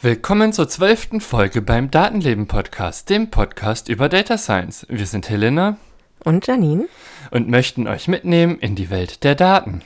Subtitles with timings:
[0.00, 4.86] Willkommen zur zwölften Folge beim Datenleben Podcast, dem Podcast über Data Science.
[4.88, 5.76] Wir sind Helena
[6.24, 6.88] und Janine
[7.30, 9.82] und möchten euch mitnehmen in die Welt der Daten.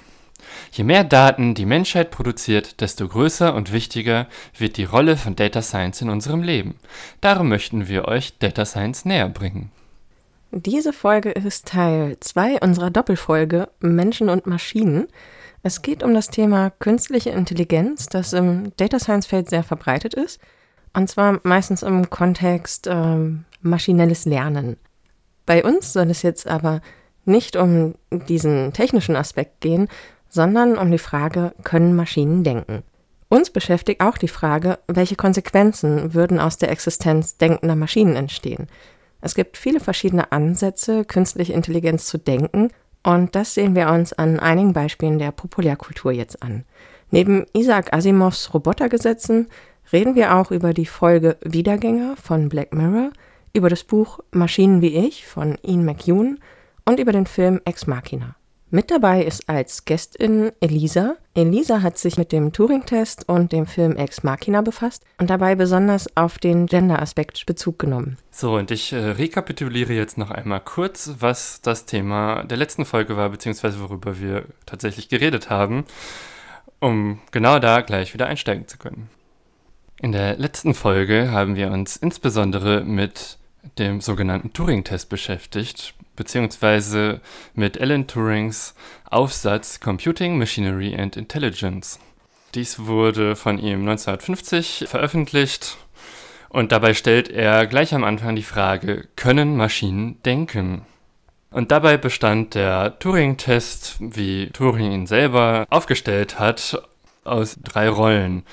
[0.73, 4.27] Je mehr Daten die Menschheit produziert, desto größer und wichtiger
[4.57, 6.77] wird die Rolle von Data Science in unserem Leben.
[7.21, 9.71] Darum möchten wir euch Data Science näher bringen.
[10.51, 15.09] Diese Folge ist Teil 2 unserer Doppelfolge Menschen und Maschinen.
[15.65, 20.41] Es geht um das Thema künstliche Intelligenz, das im Data Science Feld sehr verbreitet ist.
[20.93, 24.77] Und zwar meistens im Kontext ähm, maschinelles Lernen.
[25.47, 26.81] Bei uns soll es jetzt aber
[27.25, 29.89] nicht um diesen technischen Aspekt gehen,
[30.35, 32.83] sondern um die Frage, können Maschinen denken?
[33.29, 38.67] Uns beschäftigt auch die Frage, welche Konsequenzen würden aus der Existenz denkender Maschinen entstehen.
[39.21, 42.71] Es gibt viele verschiedene Ansätze, künstliche Intelligenz zu denken
[43.05, 46.65] und das sehen wir uns an einigen Beispielen der Populärkultur jetzt an.
[47.11, 49.47] Neben Isaac Asimovs Robotergesetzen
[49.93, 53.11] reden wir auch über die Folge Wiedergänger von Black Mirror,
[53.53, 56.41] über das Buch Maschinen wie ich von Ian McEwan
[56.85, 58.35] und über den Film Ex Machina.
[58.75, 61.15] Mit dabei ist als Gästin Elisa.
[61.35, 66.09] Elisa hat sich mit dem Turing-Test und dem Film Ex Machina befasst und dabei besonders
[66.17, 68.19] auf den Gender-Aspekt Bezug genommen.
[68.33, 73.17] So, und ich äh, rekapituliere jetzt noch einmal kurz, was das Thema der letzten Folge
[73.17, 75.85] war, beziehungsweise worüber wir tatsächlich geredet haben,
[76.81, 79.09] um genau da gleich wieder einsteigen zu können.
[80.01, 83.39] In der letzten Folge haben wir uns insbesondere mit
[83.79, 87.21] dem sogenannten Turing-Test beschäftigt, beziehungsweise
[87.55, 88.75] mit Alan Turings
[89.11, 91.99] Aufsatz Computing, Machinery and Intelligence.
[92.55, 95.77] Dies wurde von ihm 1950 veröffentlicht
[96.49, 100.87] und dabei stellt er gleich am Anfang die Frage, können Maschinen denken?
[101.51, 106.81] Und dabei bestand der Turing-Test, wie Turing ihn selber aufgestellt hat,
[107.25, 108.45] aus drei Rollen.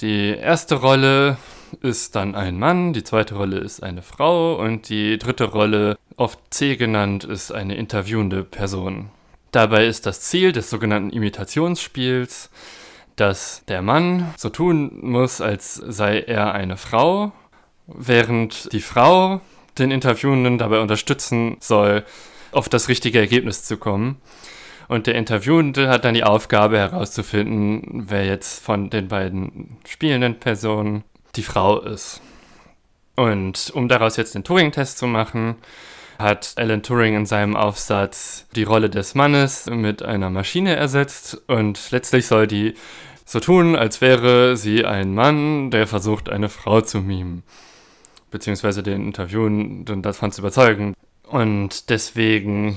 [0.00, 1.38] Die erste Rolle
[1.82, 6.38] ist dann ein Mann, die zweite Rolle ist eine Frau und die dritte Rolle, oft
[6.50, 9.10] C genannt, ist eine interviewende Person.
[9.52, 12.50] Dabei ist das Ziel des sogenannten Imitationsspiels,
[13.16, 17.32] dass der Mann so tun muss, als sei er eine Frau,
[17.86, 19.40] während die Frau
[19.78, 22.04] den Interviewenden dabei unterstützen soll,
[22.52, 24.20] auf das richtige Ergebnis zu kommen.
[24.88, 31.04] Und der Interviewende hat dann die Aufgabe herauszufinden, wer jetzt von den beiden spielenden Personen
[31.36, 32.20] die Frau ist.
[33.16, 35.56] Und um daraus jetzt den Turing-Test zu machen,
[36.18, 41.90] hat Alan Turing in seinem Aufsatz die Rolle des Mannes mit einer Maschine ersetzt und
[41.90, 42.74] letztlich soll die
[43.24, 47.42] so tun, als wäre sie ein Mann, der versucht, eine Frau zu mimen.
[48.30, 50.94] Beziehungsweise den Interviewen davon zu überzeugen.
[51.28, 52.76] Und deswegen,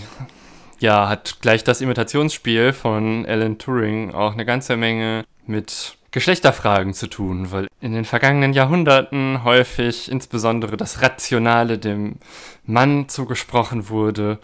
[0.79, 7.07] ja, hat gleich das Imitationsspiel von Alan Turing auch eine ganze Menge mit Geschlechterfragen zu
[7.07, 12.18] tun, weil in den vergangenen Jahrhunderten häufig insbesondere das Rationale dem
[12.66, 14.38] Mann zugesprochen wurde.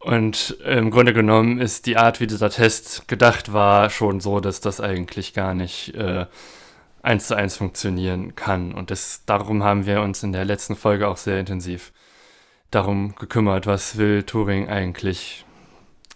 [0.00, 4.62] Und im Grunde genommen ist die Art, wie dieser Test gedacht war, schon so, dass
[4.62, 6.24] das eigentlich gar nicht äh,
[7.02, 8.72] eins zu eins funktionieren kann.
[8.72, 11.92] Und das, darum haben wir uns in der letzten Folge auch sehr intensiv
[12.70, 15.44] darum gekümmert, was will Turing eigentlich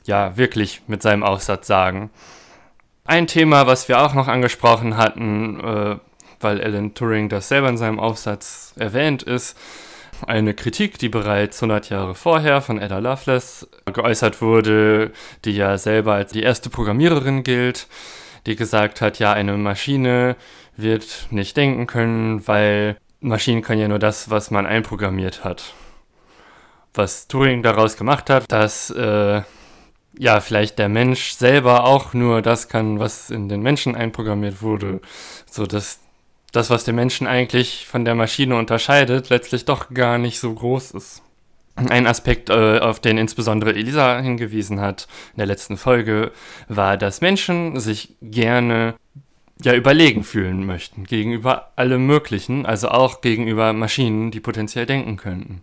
[0.04, 2.10] ja wirklich mit seinem Aufsatz sagen.
[3.04, 5.96] Ein Thema, was wir auch noch angesprochen hatten, äh,
[6.40, 9.56] weil Alan Turing das selber in seinem Aufsatz erwähnt ist,
[10.26, 15.10] eine Kritik, die bereits 100 Jahre vorher von Ada Lovelace geäußert wurde,
[15.44, 17.88] die ja selber als die erste Programmiererin gilt,
[18.46, 20.36] die gesagt hat, ja, eine Maschine
[20.76, 25.74] wird nicht denken können, weil Maschinen können ja nur das, was man einprogrammiert hat.
[26.94, 29.42] Was Turing daraus gemacht hat, dass äh,
[30.18, 35.00] ja, vielleicht der Mensch selber auch nur das kann, was in den Menschen einprogrammiert wurde.
[35.50, 36.00] So dass
[36.53, 40.92] das, was den Menschen eigentlich von der Maschine unterscheidet, letztlich doch gar nicht so groß
[40.92, 41.22] ist.
[41.74, 46.32] Ein Aspekt, äh, auf den insbesondere Elisa hingewiesen hat in der letzten Folge,
[46.68, 48.94] war, dass Menschen sich gerne
[49.62, 55.62] ja überlegen fühlen möchten gegenüber allem Möglichen, also auch gegenüber Maschinen, die potenziell denken könnten.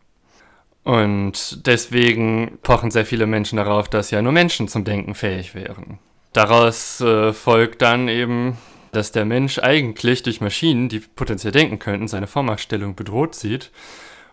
[0.83, 5.99] Und deswegen pochen sehr viele Menschen darauf, dass ja nur Menschen zum Denken fähig wären.
[6.33, 8.57] Daraus äh, folgt dann eben,
[8.91, 13.71] dass der Mensch eigentlich durch Maschinen, die potenziell denken könnten, seine Vormachtstellung bedroht sieht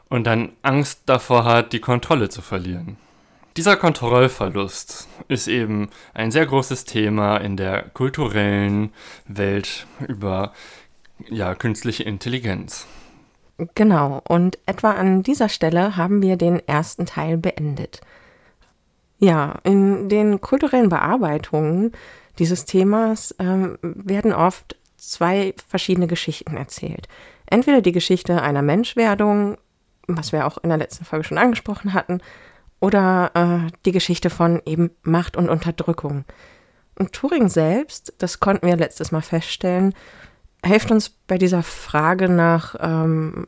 [0.08, 2.96] und dann Angst davor hat, die Kontrolle zu verlieren.
[3.56, 8.92] Dieser Kontrollverlust ist eben ein sehr großes Thema in der kulturellen
[9.26, 10.52] Welt über
[11.30, 12.86] ja, künstliche Intelligenz.
[13.74, 18.00] Genau, und etwa an dieser Stelle haben wir den ersten Teil beendet.
[19.18, 21.92] Ja, in den kulturellen Bearbeitungen
[22.38, 27.08] dieses Themas ähm, werden oft zwei verschiedene Geschichten erzählt.
[27.46, 29.56] Entweder die Geschichte einer Menschwerdung,
[30.06, 32.20] was wir auch in der letzten Folge schon angesprochen hatten,
[32.80, 36.24] oder äh, die Geschichte von eben Macht und Unterdrückung.
[36.98, 39.94] Und Turing selbst, das konnten wir letztes Mal feststellen,
[40.66, 43.46] hilft uns bei dieser Frage nach ähm,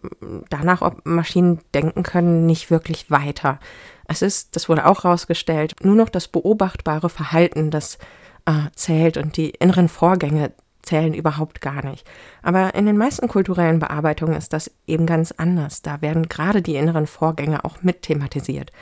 [0.50, 3.58] danach, ob Maschinen denken können, nicht wirklich weiter.
[4.06, 7.98] Es ist, das wurde auch herausgestellt, nur noch das beobachtbare Verhalten, das
[8.46, 12.06] äh, zählt und die inneren Vorgänge zählen überhaupt gar nicht.
[12.42, 15.82] Aber in den meisten kulturellen Bearbeitungen ist das eben ganz anders.
[15.82, 18.72] Da werden gerade die inneren Vorgänge auch mit thematisiert.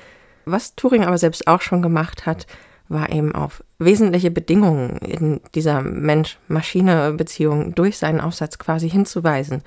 [0.45, 2.47] Was Turing aber selbst auch schon gemacht hat,
[2.89, 9.63] war eben auf wesentliche Bedingungen in dieser Mensch-Maschine-Beziehung durch seinen Aufsatz quasi hinzuweisen.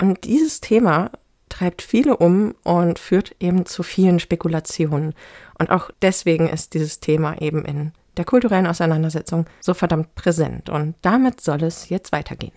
[0.00, 1.10] Und dieses Thema
[1.48, 5.14] treibt viele um und führt eben zu vielen Spekulationen.
[5.58, 10.68] Und auch deswegen ist dieses Thema eben in der kulturellen Auseinandersetzung so verdammt präsent.
[10.68, 12.52] Und damit soll es jetzt weitergehen.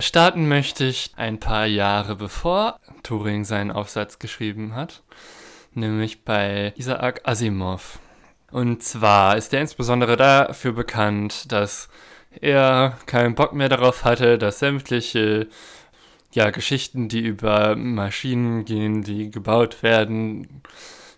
[0.00, 5.02] Starten möchte ich ein paar Jahre bevor Turing seinen Aufsatz geschrieben hat,
[5.80, 7.98] nämlich bei Isaac Asimov.
[8.50, 11.88] Und zwar ist er insbesondere dafür bekannt, dass
[12.40, 15.48] er keinen Bock mehr darauf hatte, dass sämtliche
[16.32, 20.62] ja, Geschichten, die über Maschinen gehen, die gebaut werden,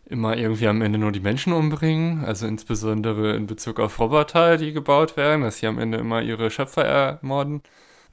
[0.07, 2.25] immer irgendwie am Ende nur die Menschen umbringen.
[2.25, 6.51] Also insbesondere in Bezug auf Roboter, die gebaut werden, dass sie am Ende immer ihre
[6.51, 7.63] Schöpfer ermorden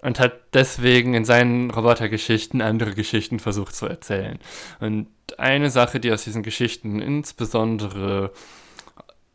[0.01, 4.39] und hat deswegen in seinen Robotergeschichten andere Geschichten versucht zu erzählen.
[4.79, 5.07] Und
[5.37, 8.31] eine Sache, die aus diesen Geschichten insbesondere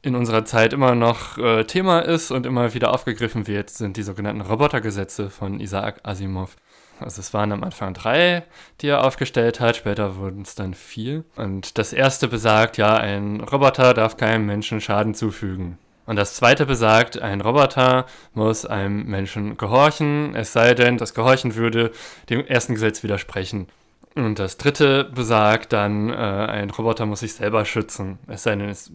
[0.03, 4.03] in unserer Zeit immer noch äh, Thema ist und immer wieder aufgegriffen wird, sind die
[4.03, 6.57] sogenannten Robotergesetze von Isaac Asimov.
[6.99, 8.45] Also es waren am Anfang drei,
[8.81, 11.25] die er aufgestellt hat, später wurden es dann vier.
[11.37, 15.79] Und das erste besagt, ja, ein Roboter darf keinem Menschen Schaden zufügen.
[16.05, 21.55] Und das zweite besagt, ein Roboter muss einem Menschen gehorchen, es sei denn, das Gehorchen
[21.55, 21.93] würde
[22.29, 23.69] dem ersten Gesetz widersprechen.
[24.15, 28.69] Und das dritte besagt dann, äh, ein Roboter muss sich selber schützen, es sei denn,
[28.69, 28.93] es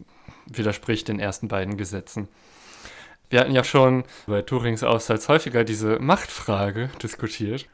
[0.48, 2.27] widerspricht den ersten beiden Gesetzen.
[3.30, 7.68] Wir hatten ja schon bei Turings Aussatz häufiger diese Machtfrage diskutiert.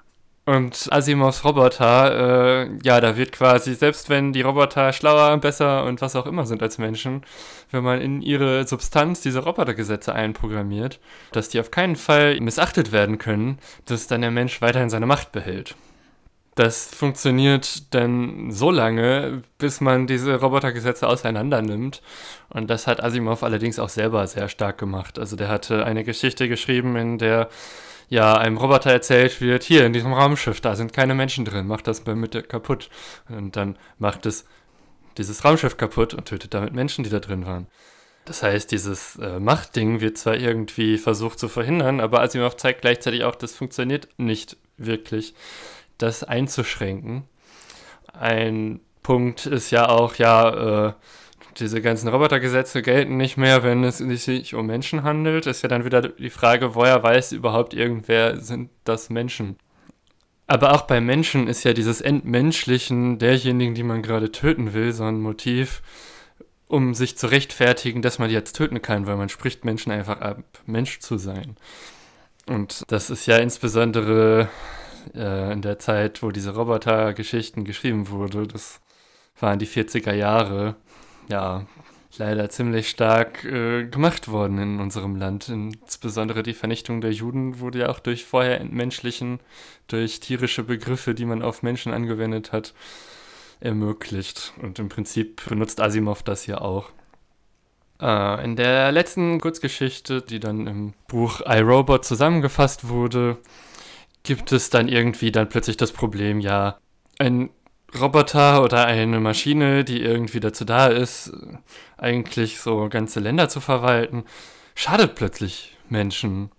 [0.46, 6.02] Und Asimovs Roboter, äh, ja, da wird quasi, selbst wenn die Roboter schlauer, besser und
[6.02, 7.24] was auch immer sind als Menschen,
[7.72, 11.00] wenn man in ihre Substanz diese Robotergesetze einprogrammiert,
[11.32, 15.32] dass die auf keinen Fall missachtet werden können, dass dann der Mensch weiterhin seine Macht
[15.32, 15.76] behält.
[16.56, 22.02] Das funktioniert dann so lange, bis man diese Robotergesetze auseinander nimmt.
[22.50, 25.18] Und das hat Asimov allerdings auch selber sehr stark gemacht.
[25.18, 27.50] Also der hatte eine Geschichte geschrieben, in der
[28.10, 31.88] ja einem Roboter erzählt wird, hier in diesem Raumschiff, da sind keine Menschen drin, macht
[31.88, 32.90] das bei Mitte kaputt.
[33.30, 34.46] Und dann macht es
[35.18, 37.68] dieses Raumschiff kaputt und tötet damit Menschen, die da drin waren.
[38.26, 43.24] Das heißt, dieses äh, Machtding wird zwar irgendwie versucht zu verhindern, aber Asimov zeigt gleichzeitig
[43.26, 45.34] auch, das funktioniert nicht wirklich,
[45.98, 47.24] das einzuschränken.
[48.14, 50.94] Ein Punkt ist ja auch, ja, äh,
[51.60, 55.46] diese ganzen Robotergesetze gelten nicht mehr, wenn es sich um Menschen handelt.
[55.46, 59.58] Ist ja dann wieder die Frage, woher weiß überhaupt irgendwer, sind das Menschen?
[60.48, 65.04] Aber auch bei Menschen ist ja dieses Entmenschlichen derjenigen, die man gerade töten will, so
[65.04, 65.82] ein Motiv,
[66.68, 70.20] um sich zu rechtfertigen, dass man die jetzt töten kann, weil man spricht Menschen einfach
[70.20, 71.56] ab, Mensch zu sein.
[72.46, 74.50] Und das ist ja insbesondere
[75.16, 78.82] äh, in der Zeit, wo diese Robotergeschichten geschrieben wurde, das
[79.40, 80.76] waren die 40er Jahre,
[81.30, 81.66] ja,
[82.18, 85.50] leider ziemlich stark äh, gemacht worden in unserem Land.
[85.50, 89.40] Insbesondere die Vernichtung der Juden wurde ja auch durch vorher entmenschlichen,
[89.88, 92.74] durch tierische Begriffe, die man auf Menschen angewendet hat,
[93.60, 94.54] ermöglicht.
[94.62, 96.92] Und im Prinzip benutzt Asimov das hier auch.
[98.02, 103.38] Äh, in der letzten Kurzgeschichte, die dann im Buch iRobot zusammengefasst wurde,
[104.24, 106.78] gibt es dann irgendwie dann plötzlich das Problem, ja,
[107.20, 107.50] ein
[108.00, 111.32] Roboter oder eine Maschine, die irgendwie dazu da ist,
[111.98, 114.24] eigentlich so ganze Länder zu verwalten,
[114.76, 116.52] schadet plötzlich Menschen.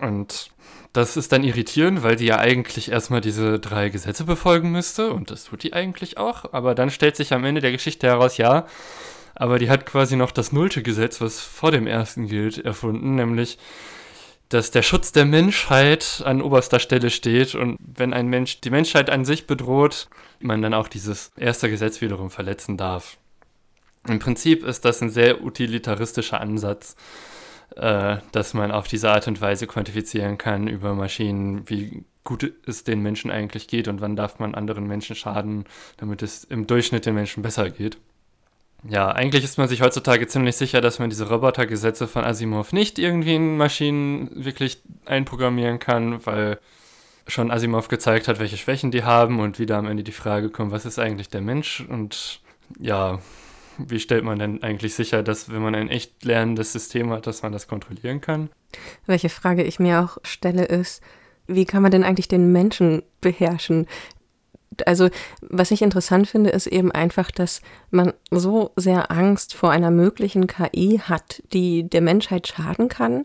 [0.00, 0.50] Und
[0.92, 5.12] das ist dann irritierend, weil die ja eigentlich erstmal diese drei Gesetze befolgen müsste.
[5.12, 6.52] Und das tut die eigentlich auch.
[6.52, 8.66] Aber dann stellt sich am Ende der Geschichte heraus, ja,
[9.34, 13.58] aber die hat quasi noch das nullte Gesetz, was vor dem ersten gilt, erfunden, nämlich
[14.48, 19.10] dass der Schutz der Menschheit an oberster Stelle steht und wenn ein Mensch die Menschheit
[19.10, 20.08] an sich bedroht,
[20.40, 23.18] man dann auch dieses erste Gesetz wiederum verletzen darf.
[24.06, 26.96] Im Prinzip ist das ein sehr utilitaristischer Ansatz,
[27.76, 32.84] äh, dass man auf diese Art und Weise quantifizieren kann über Maschinen, wie gut es
[32.84, 35.64] den Menschen eigentlich geht und wann darf man anderen Menschen schaden,
[35.96, 37.98] damit es im Durchschnitt den Menschen besser geht.
[38.88, 42.98] Ja, eigentlich ist man sich heutzutage ziemlich sicher, dass man diese Robotergesetze von Asimov nicht
[42.98, 46.58] irgendwie in Maschinen wirklich einprogrammieren kann, weil
[47.28, 50.72] schon Asimov gezeigt hat, welche Schwächen die haben und wieder am Ende die Frage kommt,
[50.72, 52.40] was ist eigentlich der Mensch und
[52.80, 53.20] ja,
[53.78, 57.42] wie stellt man denn eigentlich sicher, dass wenn man ein echt lernendes System hat, dass
[57.42, 58.50] man das kontrollieren kann?
[59.06, 61.02] Welche Frage ich mir auch stelle ist,
[61.46, 63.86] wie kann man denn eigentlich den Menschen beherrschen?
[64.86, 65.08] Also,
[65.40, 70.46] was ich interessant finde, ist eben einfach, dass man so sehr Angst vor einer möglichen
[70.46, 73.24] KI hat, die der Menschheit schaden kann,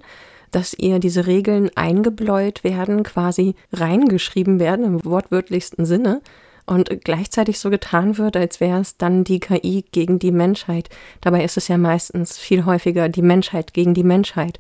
[0.56, 6.22] dass ihr diese Regeln eingebläut werden, quasi reingeschrieben werden im wortwörtlichsten Sinne
[6.66, 10.90] und gleichzeitig so getan wird, als wäre es dann die KI gegen die Menschheit.
[11.22, 14.60] Dabei ist es ja meistens viel häufiger die Menschheit gegen die Menschheit.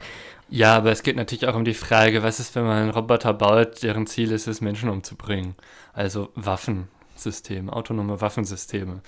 [0.49, 3.33] Ja, aber es geht natürlich auch um die Frage, was ist, wenn man einen Roboter
[3.33, 5.55] baut, deren Ziel ist es, Menschen umzubringen?
[5.93, 9.01] Also Waffensysteme, autonome Waffensysteme.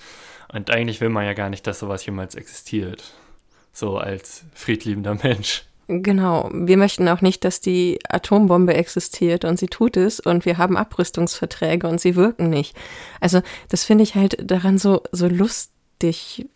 [0.52, 3.12] Und eigentlich will man ja gar nicht, dass sowas jemals existiert.
[3.72, 5.64] So als friedliebender Mensch.
[5.88, 10.58] Genau, wir möchten auch nicht, dass die Atombombe existiert und sie tut es und wir
[10.58, 12.76] haben Abrüstungsverträge und sie wirken nicht.
[13.20, 16.46] Also das finde ich halt daran so, so lustig,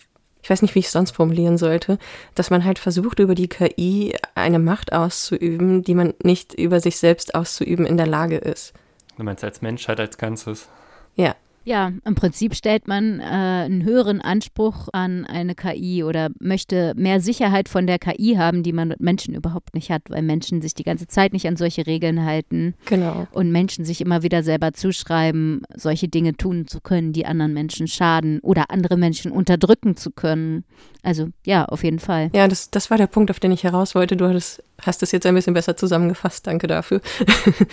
[0.42, 1.98] ich weiß nicht, wie ich es sonst formulieren sollte,
[2.34, 6.96] dass man halt versucht, über die KI eine Macht auszuüben, die man nicht über sich
[6.96, 8.72] selbst auszuüben in der Lage ist.
[9.16, 10.68] Du meinst als Menschheit als Ganzes?
[11.14, 11.36] Ja.
[11.64, 17.20] Ja, im Prinzip stellt man äh, einen höheren Anspruch an eine KI oder möchte mehr
[17.20, 20.74] Sicherheit von der KI haben, die man mit Menschen überhaupt nicht hat, weil Menschen sich
[20.74, 22.74] die ganze Zeit nicht an solche Regeln halten.
[22.86, 23.26] Genau.
[23.32, 27.88] Und Menschen sich immer wieder selber zuschreiben, solche Dinge tun zu können, die anderen Menschen
[27.88, 30.64] schaden oder andere Menschen unterdrücken zu können.
[31.02, 32.30] Also ja, auf jeden Fall.
[32.34, 34.16] Ja, das, das war der Punkt, auf den ich heraus wollte.
[34.16, 36.46] Du hattest, hast es jetzt ein bisschen besser zusammengefasst.
[36.46, 37.02] Danke dafür.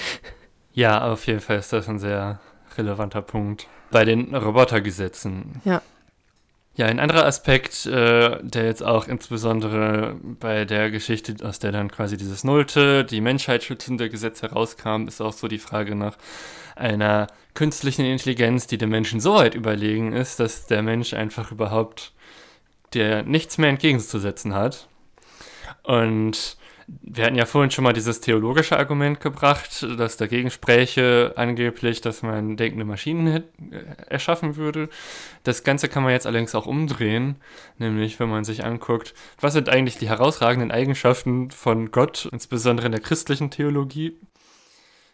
[0.73, 2.41] ja, auf jeden Fall ist das ein sehr
[2.77, 5.61] relevanter Punkt bei den Robotergesetzen.
[5.65, 5.81] Ja.
[6.75, 11.89] Ja, ein anderer Aspekt, äh, der jetzt auch insbesondere bei der Geschichte, aus der dann
[11.89, 16.17] quasi dieses nullte, die Menschheit schützende Gesetz herauskam, ist auch so die Frage nach
[16.75, 22.13] einer künstlichen Intelligenz, die dem Menschen so weit überlegen ist, dass der Mensch einfach überhaupt
[22.93, 24.87] der nichts mehr entgegenzusetzen hat.
[25.83, 31.99] Und wir hatten ja vorhin schon mal dieses theologische Argument gebracht, das dagegen spräche angeblich,
[31.99, 33.43] dass man denkende Maschinen äh,
[34.07, 34.87] erschaffen würde.
[35.43, 37.35] Das Ganze kann man jetzt allerdings auch umdrehen,
[37.77, 42.93] nämlich wenn man sich anguckt, was sind eigentlich die herausragenden Eigenschaften von Gott, insbesondere in
[42.93, 44.17] der christlichen Theologie,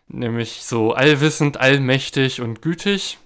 [0.08, 3.18] nämlich so allwissend, allmächtig und gütig.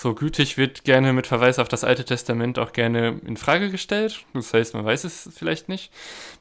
[0.00, 4.24] So gütig wird gerne mit Verweis auf das Alte Testament auch gerne in Frage gestellt.
[4.32, 5.90] Das heißt, man weiß es vielleicht nicht.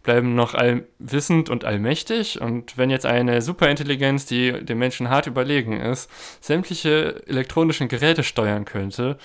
[0.03, 2.39] Bleiben noch allwissend und allmächtig.
[2.39, 6.07] Und wenn jetzt eine Superintelligenz, die dem Menschen hart überlegen ist,
[6.39, 9.17] sämtliche elektronischen Geräte steuern könnte,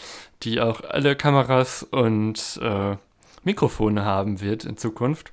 [0.44, 2.96] die auch alle Kameras und äh,
[3.44, 5.30] Mikrofone haben wird in Zukunft,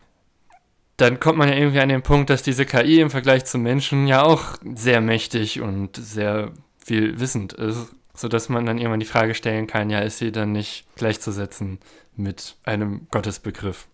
[0.97, 4.07] dann kommt man ja irgendwie an den Punkt, dass diese KI im Vergleich zum Menschen
[4.07, 6.51] ja auch sehr mächtig und sehr
[6.83, 10.51] viel wissend ist sodass man dann irgendwann die Frage stellen kann, ja, ist sie dann
[10.51, 11.79] nicht gleichzusetzen
[12.15, 13.87] mit einem Gottesbegriff?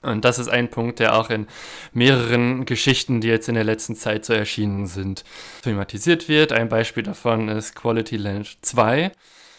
[0.00, 1.46] Und das ist ein Punkt, der auch in
[1.92, 5.24] mehreren Geschichten, die jetzt in der letzten Zeit so erschienen sind,
[5.62, 6.52] thematisiert wird.
[6.52, 9.12] Ein Beispiel davon ist Quality Land 2.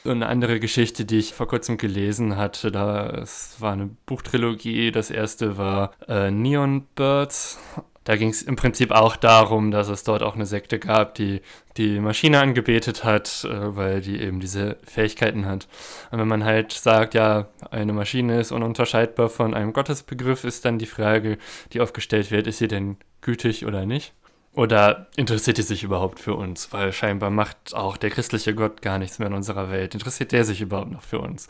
[0.06, 4.92] Und eine andere Geschichte, die ich vor kurzem gelesen hatte, da es war eine Buchtrilogie.
[4.92, 7.60] Das erste war äh, Neon Birds
[8.04, 11.42] da ging es im Prinzip auch darum, dass es dort auch eine Sekte gab, die
[11.78, 15.68] die Maschine angebetet hat, äh, weil die eben diese Fähigkeiten hat.
[16.12, 20.80] Und wenn man halt sagt, ja, eine Maschine ist ununterscheidbar von einem Gottesbegriff, ist dann
[20.80, 21.38] die Frage,
[21.74, 24.14] die aufgestellt wird, ist sie denn gütig oder nicht?
[24.54, 26.74] Oder interessiert die sich überhaupt für uns?
[26.74, 29.94] Weil scheinbar macht auch der christliche Gott gar nichts mehr in unserer Welt.
[29.94, 31.48] Interessiert der sich überhaupt noch für uns?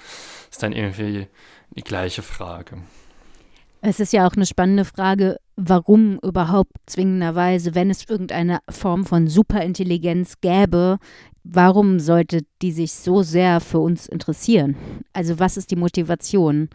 [0.52, 1.28] Ist dann irgendwie
[1.72, 2.80] die gleiche Frage.
[3.82, 9.28] Es ist ja auch eine spannende Frage, warum überhaupt zwingenderweise, wenn es irgendeine Form von
[9.28, 10.98] Superintelligenz gäbe,
[11.44, 14.76] warum sollte die sich so sehr für uns interessieren?
[15.14, 16.70] Also was ist die Motivation?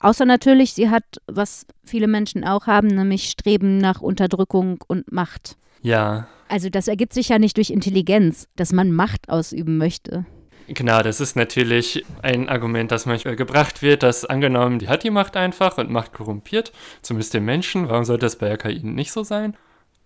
[0.00, 5.56] Außer natürlich, sie hat, was viele Menschen auch haben, nämlich Streben nach Unterdrückung und Macht.
[5.80, 6.26] Ja.
[6.48, 10.26] Also das ergibt sich ja nicht durch Intelligenz, dass man Macht ausüben möchte.
[10.74, 15.10] Genau, das ist natürlich ein Argument, das manchmal gebracht wird, dass angenommen, die hat die
[15.10, 17.90] Macht einfach und Macht korrumpiert, zumindest den Menschen.
[17.90, 19.54] Warum sollte das bei der KI nicht so sein?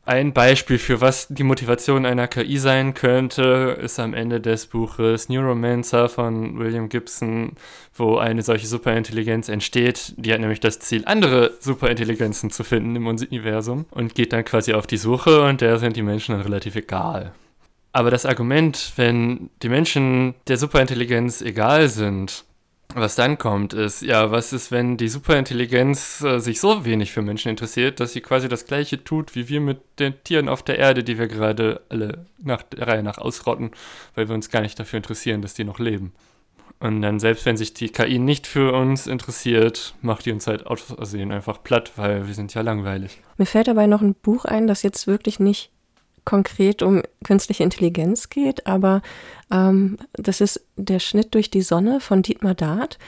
[0.07, 5.29] Ein Beispiel für was die Motivation einer KI sein könnte, ist am Ende des Buches
[5.29, 7.53] Neuromancer von William Gibson,
[7.95, 10.15] wo eine solche Superintelligenz entsteht.
[10.17, 14.75] Die hat nämlich das Ziel, andere Superintelligenzen zu finden im Universum und geht dann quasi
[14.75, 17.33] auf die Suche und der sind die Menschen dann relativ egal.
[17.97, 22.45] Aber das Argument, wenn die Menschen der Superintelligenz egal sind,
[22.95, 27.23] was dann kommt, ist, ja, was ist, wenn die Superintelligenz äh, sich so wenig für
[27.23, 30.79] Menschen interessiert, dass sie quasi das Gleiche tut, wie wir mit den Tieren auf der
[30.79, 33.71] Erde, die wir gerade alle nach der Reihe nach ausrotten,
[34.15, 36.13] weil wir uns gar nicht dafür interessieren, dass die noch leben.
[36.79, 40.67] Und dann, selbst wenn sich die KI nicht für uns interessiert, macht die uns halt
[40.67, 43.23] aus Versehen einfach platt, weil wir sind ja langweilig.
[43.39, 45.71] Mir fällt dabei noch ein Buch ein, das jetzt wirklich nicht
[46.27, 49.01] konkret um künstliche Intelligenz geht, aber
[49.51, 52.99] ähm, das ist der Schnitt durch die Sonne von Dietmar Dart.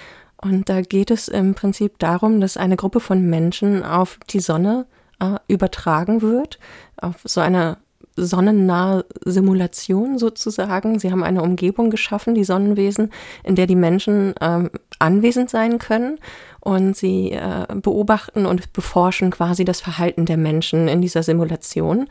[0.40, 4.86] Und da geht es im Prinzip darum, dass eine Gruppe von Menschen auf die Sonne
[5.20, 6.58] äh, übertragen wird,
[6.96, 7.78] auf so eine
[8.14, 10.98] sonnennahe Simulation sozusagen.
[10.98, 13.12] Sie haben eine Umgebung geschaffen, die Sonnenwesen,
[13.44, 16.18] in der die Menschen ähm, anwesend sein können
[16.60, 22.08] und sie äh, beobachten und beforschen quasi das Verhalten der Menschen in dieser Simulation.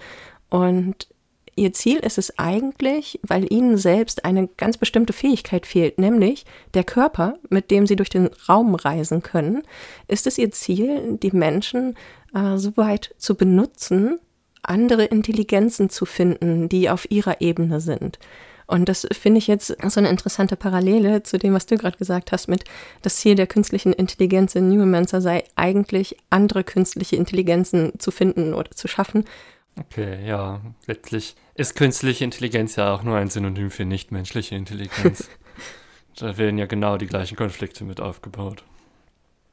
[0.49, 1.07] Und
[1.55, 6.83] ihr Ziel ist es eigentlich, weil ihnen selbst eine ganz bestimmte Fähigkeit fehlt, nämlich der
[6.83, 9.63] Körper, mit dem sie durch den Raum reisen können,
[10.07, 11.95] ist es ihr Ziel, die Menschen
[12.33, 14.19] äh, so weit zu benutzen,
[14.61, 18.19] andere Intelligenzen zu finden, die auf ihrer Ebene sind.
[18.67, 22.33] Und das finde ich jetzt so eine interessante Parallele zu dem, was du gerade gesagt
[22.33, 22.65] hast, mit
[23.01, 28.71] das Ziel der künstlichen Intelligenz in Neuromancer sei eigentlich andere künstliche Intelligenzen zu finden oder
[28.71, 29.23] zu schaffen,
[29.79, 35.29] Okay, ja, letztlich ist künstliche Intelligenz ja auch nur ein Synonym für nichtmenschliche Intelligenz.
[36.17, 38.63] da werden ja genau die gleichen Konflikte mit aufgebaut.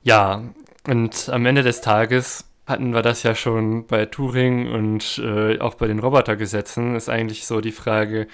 [0.02, 0.42] Ja,
[0.86, 5.74] und am Ende des Tages hatten wir das ja schon bei Turing und äh, auch
[5.74, 8.26] bei den Robotergesetzen, ist eigentlich so die Frage,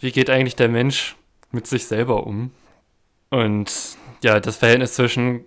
[0.00, 1.16] wie geht eigentlich der Mensch
[1.50, 2.52] mit sich selber um?
[3.30, 5.44] Und ja, das Verhältnis zwischen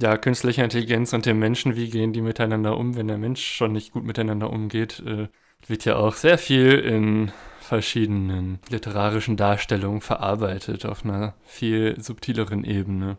[0.00, 3.72] ja, künstliche Intelligenz und dem Menschen, wie gehen die miteinander um, wenn der Mensch schon
[3.72, 5.28] nicht gut miteinander umgeht, äh,
[5.66, 13.18] wird ja auch sehr viel in verschiedenen literarischen Darstellungen verarbeitet, auf einer viel subtileren Ebene.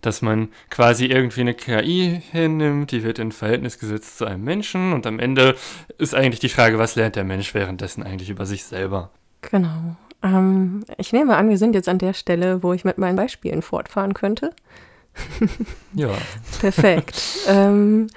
[0.00, 4.92] Dass man quasi irgendwie eine KI hinnimmt, die wird in Verhältnis gesetzt zu einem Menschen
[4.92, 5.56] und am Ende
[5.98, 9.10] ist eigentlich die Frage, was lernt der Mensch währenddessen eigentlich über sich selber?
[9.42, 9.96] Genau.
[10.22, 13.60] Ähm, ich nehme an, wir sind jetzt an der Stelle, wo ich mit meinen Beispielen
[13.60, 14.54] fortfahren könnte
[15.94, 16.10] ja.
[16.60, 17.22] Perfekt.
[17.48, 18.08] ähm,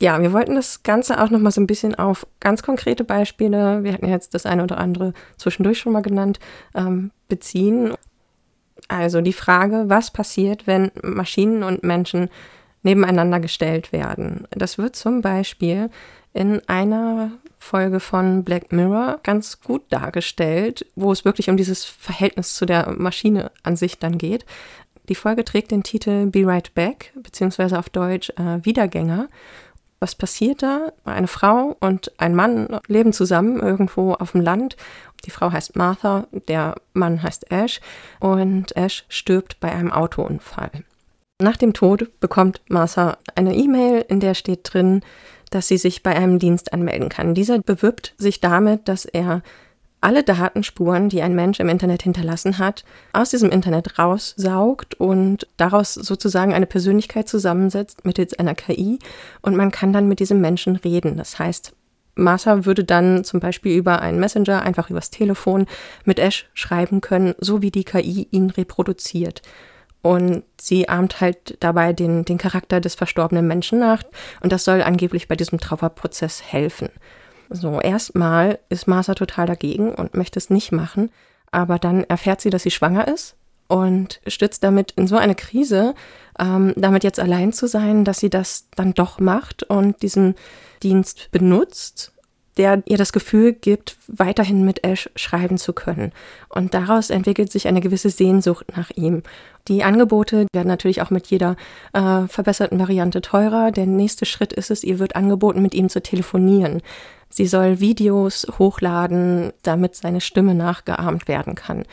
[0.00, 3.82] ja, wir wollten das Ganze auch noch mal so ein bisschen auf ganz konkrete Beispiele,
[3.82, 6.38] wir hatten jetzt das eine oder andere zwischendurch schon mal genannt,
[6.74, 7.94] ähm, beziehen.
[8.86, 12.30] Also die Frage, was passiert, wenn Maschinen und Menschen
[12.82, 14.46] nebeneinander gestellt werden.
[14.50, 15.90] Das wird zum Beispiel
[16.32, 22.54] in einer Folge von Black Mirror ganz gut dargestellt, wo es wirklich um dieses Verhältnis
[22.54, 24.46] zu der Maschine an sich dann geht.
[25.08, 29.28] Die Folge trägt den Titel Be Right Back, beziehungsweise auf Deutsch äh, Wiedergänger.
[30.00, 30.92] Was passiert da?
[31.04, 34.76] Eine Frau und ein Mann leben zusammen irgendwo auf dem Land.
[35.24, 37.80] Die Frau heißt Martha, der Mann heißt Ash
[38.20, 40.70] und Ash stirbt bei einem Autounfall.
[41.40, 45.02] Nach dem Tod bekommt Martha eine E-Mail, in der steht drin,
[45.50, 47.34] dass sie sich bei einem Dienst anmelden kann.
[47.34, 49.42] Dieser bewirbt sich damit, dass er
[50.00, 55.94] alle Datenspuren, die ein Mensch im Internet hinterlassen hat, aus diesem Internet raussaugt und daraus
[55.94, 58.98] sozusagen eine Persönlichkeit zusammensetzt mittels einer KI
[59.42, 61.16] und man kann dann mit diesem Menschen reden.
[61.16, 61.72] Das heißt,
[62.14, 65.66] Martha würde dann zum Beispiel über einen Messenger, einfach übers Telefon
[66.04, 69.42] mit Ash schreiben können, so wie die KI ihn reproduziert.
[70.02, 74.04] Und sie ahmt halt dabei den, den Charakter des verstorbenen Menschen nach
[74.40, 76.88] und das soll angeblich bei diesem Trauerprozess helfen.
[77.50, 81.10] So, erstmal ist Martha total dagegen und möchte es nicht machen,
[81.50, 83.36] aber dann erfährt sie, dass sie schwanger ist
[83.68, 85.94] und stürzt damit in so eine Krise,
[86.38, 90.34] ähm, damit jetzt allein zu sein, dass sie das dann doch macht und diesen
[90.82, 92.12] Dienst benutzt,
[92.56, 96.12] der ihr das Gefühl gibt, weiterhin mit Ash schreiben zu können.
[96.48, 99.22] Und daraus entwickelt sich eine gewisse Sehnsucht nach ihm.
[99.68, 101.56] Die Angebote werden natürlich auch mit jeder
[101.92, 103.70] äh, verbesserten Variante teurer.
[103.70, 106.80] Der nächste Schritt ist es, ihr wird angeboten, mit ihm zu telefonieren.
[107.28, 111.84] Sie soll Videos hochladen, damit seine Stimme nachgeahmt werden kann.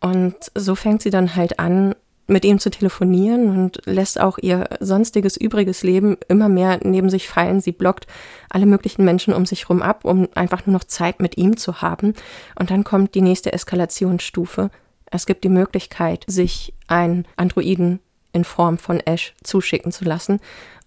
[0.00, 1.94] Und so fängt sie dann halt an,
[2.28, 7.28] mit ihm zu telefonieren und lässt auch ihr sonstiges übriges Leben immer mehr neben sich
[7.28, 7.60] fallen.
[7.60, 8.06] Sie blockt
[8.50, 11.82] alle möglichen Menschen um sich rum ab, um einfach nur noch Zeit mit ihm zu
[11.82, 12.14] haben.
[12.58, 14.70] Und dann kommt die nächste Eskalationsstufe.
[15.10, 18.00] Es gibt die Möglichkeit, sich einen Androiden
[18.32, 20.40] in Form von Ash zuschicken zu lassen.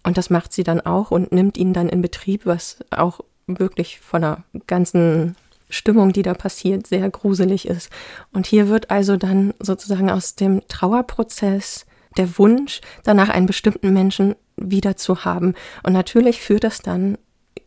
[0.04, 4.00] Und das macht sie dann auch und nimmt ihn dann in Betrieb, was auch wirklich
[4.00, 5.36] von der ganzen
[5.70, 7.90] Stimmung, die da passiert, sehr gruselig ist.
[8.34, 11.86] Und hier wird also dann sozusagen aus dem Trauerprozess
[12.18, 15.54] der Wunsch, danach einen bestimmten Menschen wieder zu haben.
[15.84, 17.18] Und natürlich führt das dann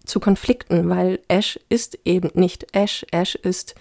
[0.05, 3.07] zu Konflikten, weil Ash ist eben nicht Ash.
[3.13, 3.75] Ash ist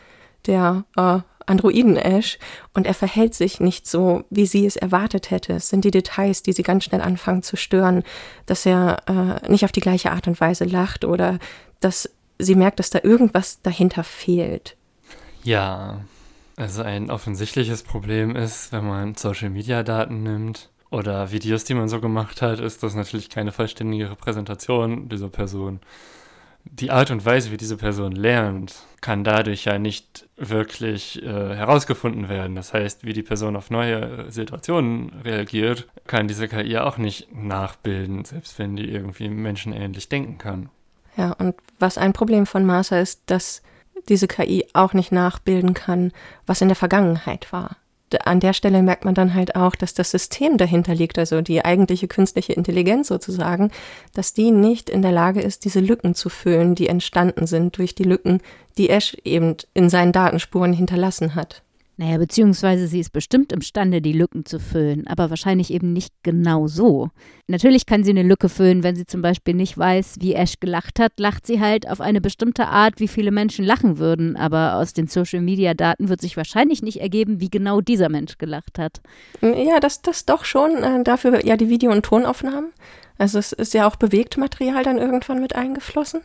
[0.46, 2.38] der äh, Androiden-Ash
[2.74, 5.54] und er verhält sich nicht so, wie sie es erwartet hätte.
[5.54, 8.04] Es sind die Details, die sie ganz schnell anfangen zu stören,
[8.46, 11.40] dass er äh, nicht auf die gleiche Art und Weise lacht oder
[11.80, 14.76] dass sie merkt, dass da irgendwas dahinter fehlt.
[15.44, 16.02] Ja,
[16.56, 22.42] also ein offensichtliches Problem ist, wenn man Social-Media-Daten nimmt oder Videos, die man so gemacht
[22.42, 25.80] hat, ist das natürlich keine vollständige Repräsentation dieser Person.
[26.66, 32.30] Die Art und Weise, wie diese Person lernt, kann dadurch ja nicht wirklich äh, herausgefunden
[32.30, 32.56] werden.
[32.56, 38.26] Das heißt, wie die Person auf neue Situationen reagiert, kann diese KI auch nicht nachbilden,
[38.26, 40.70] selbst wenn die irgendwie menschenähnlich denken kann.
[41.18, 43.62] Ja, und was ein Problem von Martha ist, dass
[44.08, 46.12] diese KI auch nicht nachbilden kann,
[46.46, 47.78] was in der Vergangenheit war.
[48.26, 51.64] An der Stelle merkt man dann halt auch, dass das System dahinter liegt, also die
[51.64, 53.72] eigentliche künstliche Intelligenz sozusagen,
[54.14, 57.96] dass die nicht in der Lage ist, diese Lücken zu füllen, die entstanden sind durch
[57.96, 58.42] die Lücken,
[58.78, 61.64] die Ash eben in seinen Datenspuren hinterlassen hat.
[62.02, 66.66] Naja, beziehungsweise sie ist bestimmt imstande, die Lücken zu füllen, aber wahrscheinlich eben nicht genau
[66.66, 67.10] so.
[67.46, 71.00] Natürlich kann sie eine Lücke füllen, wenn sie zum Beispiel nicht weiß, wie Ash gelacht
[71.00, 74.94] hat, lacht sie halt auf eine bestimmte Art, wie viele Menschen lachen würden, aber aus
[74.94, 79.02] den Social-Media-Daten wird sich wahrscheinlich nicht ergeben, wie genau dieser Mensch gelacht hat.
[79.42, 80.78] Ja, das, das doch schon.
[80.78, 82.72] Äh, dafür ja die Video- und Tonaufnahmen.
[83.20, 86.22] Also es ist ja auch Bewegtmaterial dann irgendwann mit eingeflossen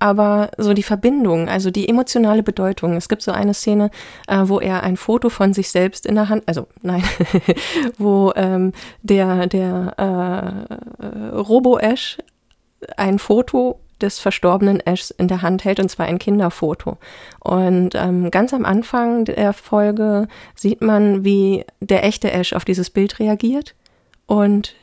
[0.00, 2.96] aber so die Verbindung, also die emotionale Bedeutung.
[2.96, 3.90] Es gibt so eine Szene,
[4.26, 7.04] äh, wo er ein Foto von sich selbst in der Hand, also nein,
[7.98, 9.94] wo ähm, der, der
[10.98, 12.18] äh, Robo-Ash
[12.96, 16.96] ein Foto des verstorbenen Ashs in der Hand hält, und zwar ein Kinderfoto.
[17.40, 22.88] Und ähm, ganz am Anfang der Folge sieht man, wie der echte Ash auf dieses
[22.88, 23.74] Bild reagiert.
[24.26, 24.74] Und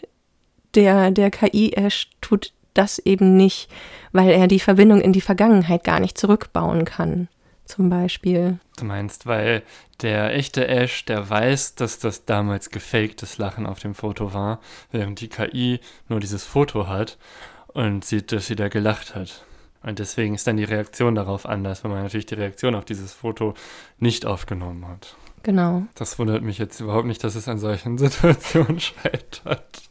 [0.75, 3.69] der, der KI-Ash tut das eben nicht,
[4.11, 7.27] weil er die Verbindung in die Vergangenheit gar nicht zurückbauen kann,
[7.65, 8.59] zum Beispiel.
[8.77, 9.63] Du meinst, weil
[10.01, 14.59] der echte Ash, der weiß, dass das damals gefaktes Lachen auf dem Foto war,
[14.91, 17.17] während die KI nur dieses Foto hat
[17.67, 19.43] und sieht, dass sie da gelacht hat.
[19.83, 23.13] Und deswegen ist dann die Reaktion darauf anders, weil man natürlich die Reaktion auf dieses
[23.13, 23.53] Foto
[23.99, 25.15] nicht aufgenommen hat.
[25.43, 25.83] Genau.
[25.95, 29.86] Das wundert mich jetzt überhaupt nicht, dass es an solchen Situationen scheitert.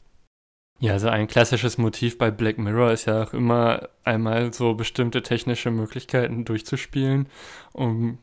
[0.79, 5.23] Ja, also ein klassisches Motiv bei Black Mirror ist ja auch immer einmal so bestimmte
[5.23, 7.29] technische Möglichkeiten durchzuspielen,
[7.73, 8.19] um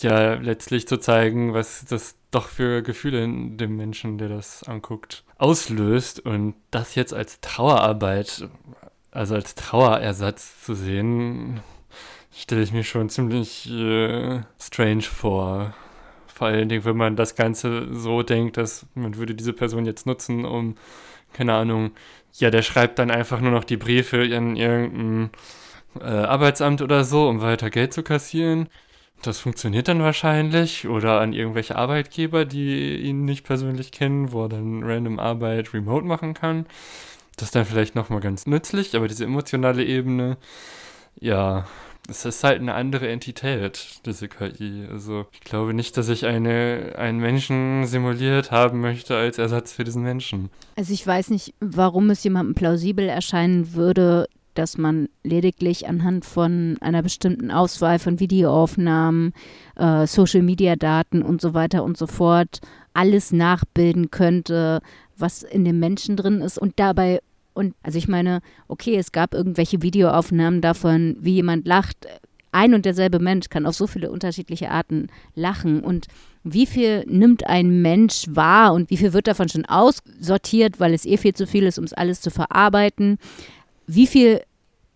[0.00, 5.24] ja letztlich zu zeigen, was das doch für Gefühle in dem Menschen, der das anguckt,
[5.38, 6.20] auslöst.
[6.20, 8.48] Und das jetzt als Trauerarbeit,
[9.12, 11.60] also als Trauerersatz zu sehen,
[12.32, 15.74] stelle ich mir schon ziemlich äh, strange vor.
[16.40, 20.06] Vor allen Dingen, wenn man das Ganze so denkt, dass man würde diese Person jetzt
[20.06, 20.76] nutzen, um
[21.34, 21.90] keine Ahnung,
[22.32, 25.30] ja, der schreibt dann einfach nur noch die Briefe in irgendein
[26.00, 28.70] äh, Arbeitsamt oder so, um weiter Geld zu kassieren.
[29.20, 30.88] Das funktioniert dann wahrscheinlich.
[30.88, 36.06] Oder an irgendwelche Arbeitgeber, die ihn nicht persönlich kennen, wo er dann random Arbeit remote
[36.06, 36.64] machen kann.
[37.36, 40.38] Das ist dann vielleicht nochmal ganz nützlich, aber diese emotionale Ebene,
[41.20, 41.66] ja,
[42.10, 44.86] es ist halt eine andere Entität, diese KI.
[44.90, 49.84] Also ich glaube nicht, dass ich eine, einen Menschen simuliert haben möchte als Ersatz für
[49.84, 50.50] diesen Menschen.
[50.76, 56.76] Also ich weiß nicht, warum es jemandem plausibel erscheinen würde, dass man lediglich anhand von
[56.80, 59.32] einer bestimmten Auswahl von Videoaufnahmen,
[59.76, 62.60] äh, Social-Media-Daten und so weiter und so fort
[62.92, 64.80] alles nachbilden könnte,
[65.16, 67.20] was in dem Menschen drin ist und dabei
[67.52, 72.06] und also ich meine, okay, es gab irgendwelche Videoaufnahmen davon, wie jemand lacht.
[72.52, 75.80] Ein und derselbe Mensch kann auf so viele unterschiedliche Arten lachen.
[75.80, 76.06] Und
[76.42, 81.04] wie viel nimmt ein Mensch wahr und wie viel wird davon schon aussortiert, weil es
[81.04, 83.18] eh viel zu viel ist, um es alles zu verarbeiten?
[83.86, 84.40] Wie viel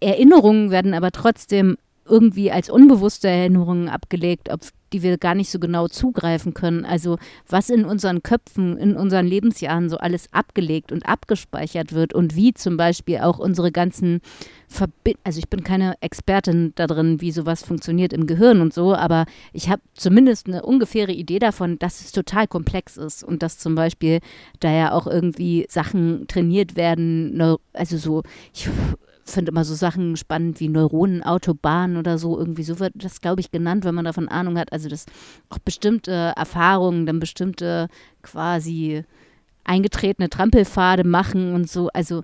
[0.00, 5.58] Erinnerungen werden aber trotzdem irgendwie als unbewusste Erinnerungen abgelegt, auf die wir gar nicht so
[5.58, 6.84] genau zugreifen können.
[6.84, 12.36] Also was in unseren Köpfen, in unseren Lebensjahren so alles abgelegt und abgespeichert wird und
[12.36, 14.20] wie zum Beispiel auch unsere ganzen
[14.68, 18.94] Verbi also ich bin keine Expertin da drin, wie sowas funktioniert im Gehirn und so,
[18.94, 23.58] aber ich habe zumindest eine ungefähre Idee davon, dass es total komplex ist und dass
[23.58, 24.20] zum Beispiel
[24.60, 28.68] da ja auch irgendwie Sachen trainiert werden, also so, ich
[29.32, 32.38] finde immer so Sachen spannend wie Neuronenautobahnen oder so.
[32.38, 34.72] Irgendwie so wird das, glaube ich, genannt, wenn man davon Ahnung hat.
[34.72, 35.06] Also, dass
[35.48, 37.88] auch bestimmte Erfahrungen, dann bestimmte
[38.22, 39.04] quasi
[39.64, 41.88] eingetretene Trampelpfade machen und so.
[41.94, 42.22] Also,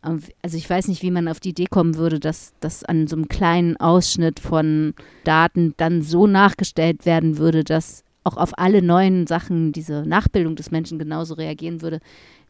[0.00, 3.16] Also ich weiß nicht, wie man auf die Idee kommen würde, dass das an so
[3.16, 9.26] einem kleinen Ausschnitt von Daten dann so nachgestellt werden würde, dass auch auf alle neuen
[9.26, 12.00] Sachen diese Nachbildung des Menschen genauso reagieren würde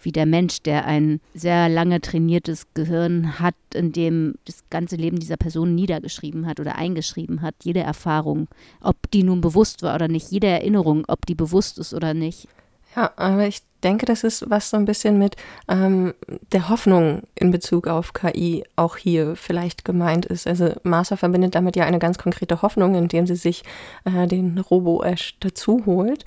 [0.00, 5.18] wie der Mensch, der ein sehr lange trainiertes Gehirn hat, in dem das ganze Leben
[5.18, 8.48] dieser Person niedergeschrieben hat oder eingeschrieben hat, jede Erfahrung,
[8.80, 12.48] ob die nun bewusst war oder nicht, jede Erinnerung, ob die bewusst ist oder nicht.
[12.94, 15.36] Ja, aber ich denke, das ist was so ein bisschen mit
[15.68, 16.14] ähm,
[16.52, 20.46] der Hoffnung in Bezug auf KI auch hier vielleicht gemeint ist.
[20.46, 23.64] Also Martha verbindet damit ja eine ganz konkrete Hoffnung, indem sie sich
[24.06, 26.24] äh, den Robo-Ash dazu holt.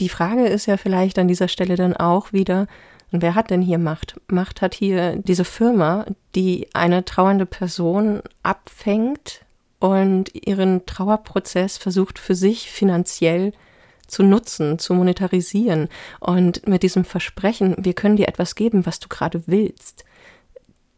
[0.00, 2.66] Die Frage ist ja vielleicht an dieser Stelle dann auch wieder,
[3.12, 4.20] wer hat denn hier Macht?
[4.28, 9.44] Macht hat hier diese Firma, die eine trauernde Person abfängt
[9.78, 13.52] und ihren Trauerprozess versucht für sich finanziell
[14.06, 15.88] zu nutzen, zu monetarisieren
[16.20, 20.04] und mit diesem Versprechen, wir können dir etwas geben, was du gerade willst,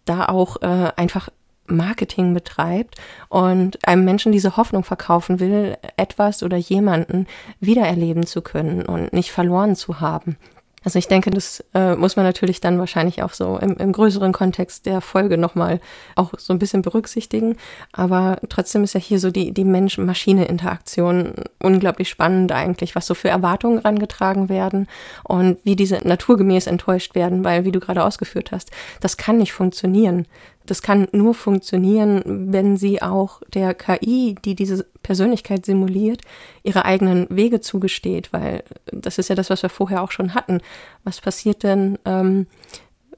[0.04, 1.30] da auch äh, einfach
[1.66, 2.96] Marketing betreibt
[3.28, 7.26] und einem Menschen diese Hoffnung verkaufen will, etwas oder jemanden
[7.60, 10.36] wiedererleben zu können und nicht verloren zu haben.
[10.84, 14.32] Also ich denke, das äh, muss man natürlich dann wahrscheinlich auch so im, im größeren
[14.32, 15.80] Kontext der Folge nochmal
[16.14, 17.56] auch so ein bisschen berücksichtigen.
[17.92, 23.30] Aber trotzdem ist ja hier so die, die Mensch-Maschine-Interaktion unglaublich spannend eigentlich, was so für
[23.30, 24.86] Erwartungen rangetragen werden
[25.24, 28.70] und wie diese naturgemäß enttäuscht werden, weil, wie du gerade ausgeführt hast,
[29.00, 30.26] das kann nicht funktionieren.
[30.66, 36.22] Das kann nur funktionieren, wenn sie auch der KI, die diese Persönlichkeit simuliert,
[36.62, 40.60] ihre eigenen Wege zugesteht, weil das ist ja das, was wir vorher auch schon hatten.
[41.04, 42.46] Was passiert denn, ähm,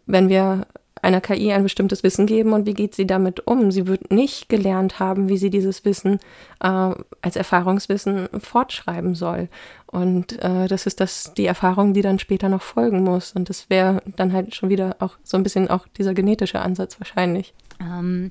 [0.06, 0.66] wenn wir
[1.02, 3.70] einer KI ein bestimmtes Wissen geben und wie geht sie damit um?
[3.70, 6.18] Sie wird nicht gelernt haben, wie sie dieses Wissen
[6.60, 9.48] äh, als Erfahrungswissen fortschreiben soll.
[9.86, 13.32] Und äh, das ist das die Erfahrung, die dann später noch folgen muss.
[13.32, 16.98] Und das wäre dann halt schon wieder auch so ein bisschen auch dieser genetische Ansatz
[16.98, 17.54] wahrscheinlich.
[17.80, 18.30] Ähm,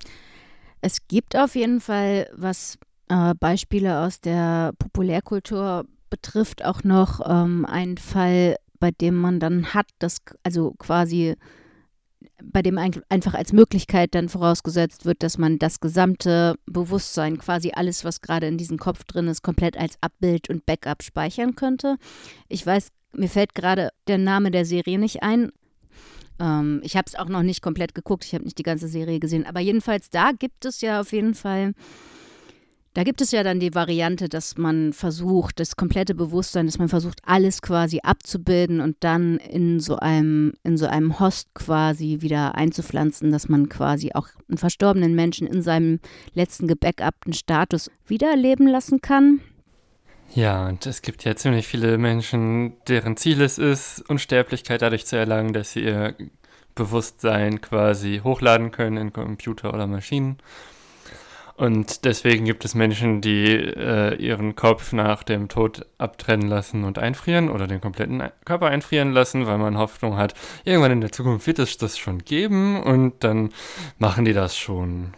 [0.82, 2.78] es gibt auf jeden Fall, was
[3.10, 9.73] äh, Beispiele aus der Populärkultur betrifft, auch noch ähm, einen Fall, bei dem man dann
[9.73, 11.36] hat, dass also quasi
[12.43, 18.04] bei dem einfach als Möglichkeit dann vorausgesetzt wird, dass man das gesamte Bewusstsein, quasi alles,
[18.04, 21.98] was gerade in diesem Kopf drin ist, komplett als Abbild und Backup speichern könnte.
[22.48, 25.52] Ich weiß, mir fällt gerade der Name der Serie nicht ein.
[26.39, 29.19] Ähm, ich habe es auch noch nicht komplett geguckt, ich habe nicht die ganze Serie
[29.19, 31.74] gesehen, aber jedenfalls da gibt es ja auf jeden Fall
[32.95, 36.88] da gibt es ja dann die Variante, dass man versucht, das komplette Bewusstsein, dass man
[36.88, 42.55] versucht, alles quasi abzubilden und dann in so einem, in so einem Host quasi wieder
[42.55, 45.99] einzupflanzen, dass man quasi auch einen verstorbenen Menschen in seinem
[46.36, 49.41] letzten gebackupten Status wiederleben lassen kann.
[50.34, 55.17] Ja, und es gibt ja ziemlich viele Menschen, deren Ziel es ist, Unsterblichkeit dadurch zu
[55.17, 56.15] erlangen, dass sie ihr
[56.75, 60.38] Bewusstsein quasi hochladen können in Computer oder Maschinen.
[61.58, 67.00] Und deswegen gibt es Menschen, die äh, ihren Kopf nach dem Tod abtrennen lassen und
[67.00, 70.34] einfrieren oder den kompletten Körper einfrieren lassen, weil man Hoffnung hat,
[70.65, 73.52] irgendwann in der Zukunft wird es das schon geben und dann
[74.00, 75.13] machen die das schon.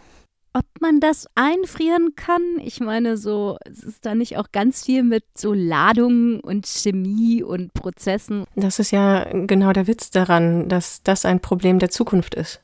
[0.52, 2.42] Ob man das einfrieren kann?
[2.64, 7.42] Ich meine, so, es ist da nicht auch ganz viel mit so Ladungen und Chemie
[7.42, 8.44] und Prozessen.
[8.54, 12.60] Das ist ja genau der Witz daran, dass das ein Problem der Zukunft ist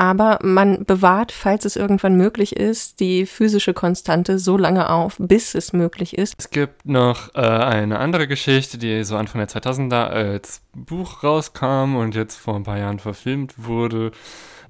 [0.00, 5.54] aber man bewahrt, falls es irgendwann möglich ist, die physische Konstante so lange auf, bis
[5.54, 6.34] es möglich ist.
[6.38, 11.96] Es gibt noch äh, eine andere Geschichte, die so Anfang der 2000er als Buch rauskam
[11.96, 14.12] und jetzt vor ein paar Jahren verfilmt wurde.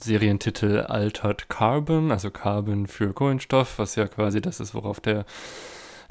[0.00, 5.26] Serientitel Altered Carbon, also Carbon für Kohlenstoff, was ja quasi das ist, worauf der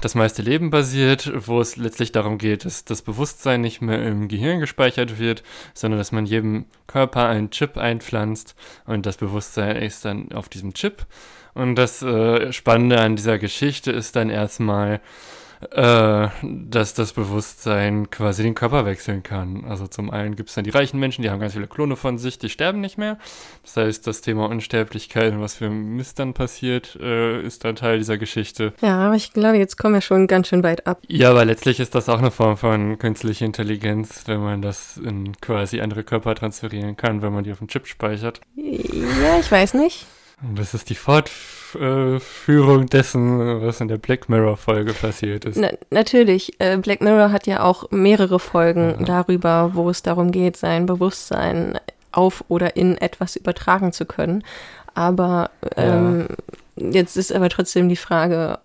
[0.00, 4.28] das meiste Leben basiert, wo es letztlich darum geht, dass das Bewusstsein nicht mehr im
[4.28, 5.42] Gehirn gespeichert wird,
[5.74, 8.54] sondern dass man jedem Körper einen Chip einpflanzt
[8.86, 11.06] und das Bewusstsein ist dann auf diesem Chip.
[11.54, 15.00] Und das äh, Spannende an dieser Geschichte ist dann erstmal,
[15.72, 19.64] äh, dass das Bewusstsein quasi den Körper wechseln kann.
[19.66, 22.16] Also zum einen gibt es dann die reichen Menschen, die haben ganz viele Klone von
[22.16, 23.18] sich, die sterben nicht mehr.
[23.62, 27.98] Das heißt, das Thema Unsterblichkeit und was für Mist dann passiert, äh, ist dann Teil
[27.98, 28.72] dieser Geschichte.
[28.80, 31.02] Ja, aber ich glaube, jetzt kommen wir schon ganz schön weit ab.
[31.08, 35.38] Ja, aber letztlich ist das auch eine Form von künstlicher Intelligenz, wenn man das in
[35.42, 38.40] quasi andere Körper transferieren kann, wenn man die auf dem Chip speichert.
[38.56, 40.06] Ja, ich weiß nicht.
[40.42, 45.56] Und das ist die Fortführung dessen, was in der Black Mirror-Folge passiert ist.
[45.56, 46.60] Na, natürlich.
[46.60, 49.04] Äh, Black Mirror hat ja auch mehrere Folgen ja.
[49.04, 51.78] darüber, wo es darum geht, sein Bewusstsein
[52.12, 54.44] auf oder in etwas übertragen zu können.
[54.94, 56.26] Aber ähm,
[56.76, 56.90] ja.
[56.90, 58.58] jetzt ist aber trotzdem die Frage,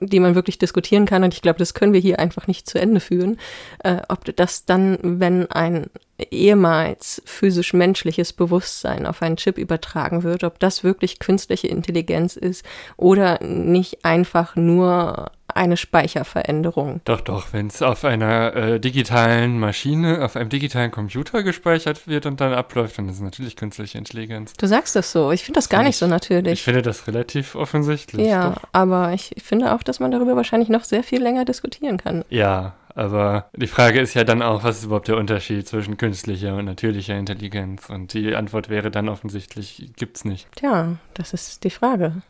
[0.00, 1.24] die man wirklich diskutieren kann.
[1.24, 3.38] Und ich glaube, das können wir hier einfach nicht zu Ende führen.
[3.82, 5.86] Äh, ob das dann, wenn ein
[6.30, 12.64] ehemals physisch-menschliches Bewusstsein auf einen Chip übertragen wird, ob das wirklich künstliche Intelligenz ist
[12.96, 17.00] oder nicht einfach nur eine Speicherveränderung.
[17.04, 22.26] Doch, doch, wenn es auf einer äh, digitalen Maschine, auf einem digitalen Computer gespeichert wird
[22.26, 24.52] und dann abläuft, dann ist es natürlich künstliche Intelligenz.
[24.54, 25.30] Du sagst das so.
[25.32, 26.54] Ich finde das gar nicht so natürlich.
[26.54, 28.26] Ich finde das relativ offensichtlich.
[28.26, 28.62] Ja, doch.
[28.72, 32.24] aber ich finde auch, dass man darüber wahrscheinlich noch sehr viel länger diskutieren kann.
[32.28, 36.56] Ja, aber die Frage ist ja dann auch, was ist überhaupt der Unterschied zwischen künstlicher
[36.56, 37.90] und natürlicher Intelligenz?
[37.90, 40.48] Und die Antwort wäre dann offensichtlich, gibt's nicht.
[40.56, 42.22] Tja, das ist die Frage.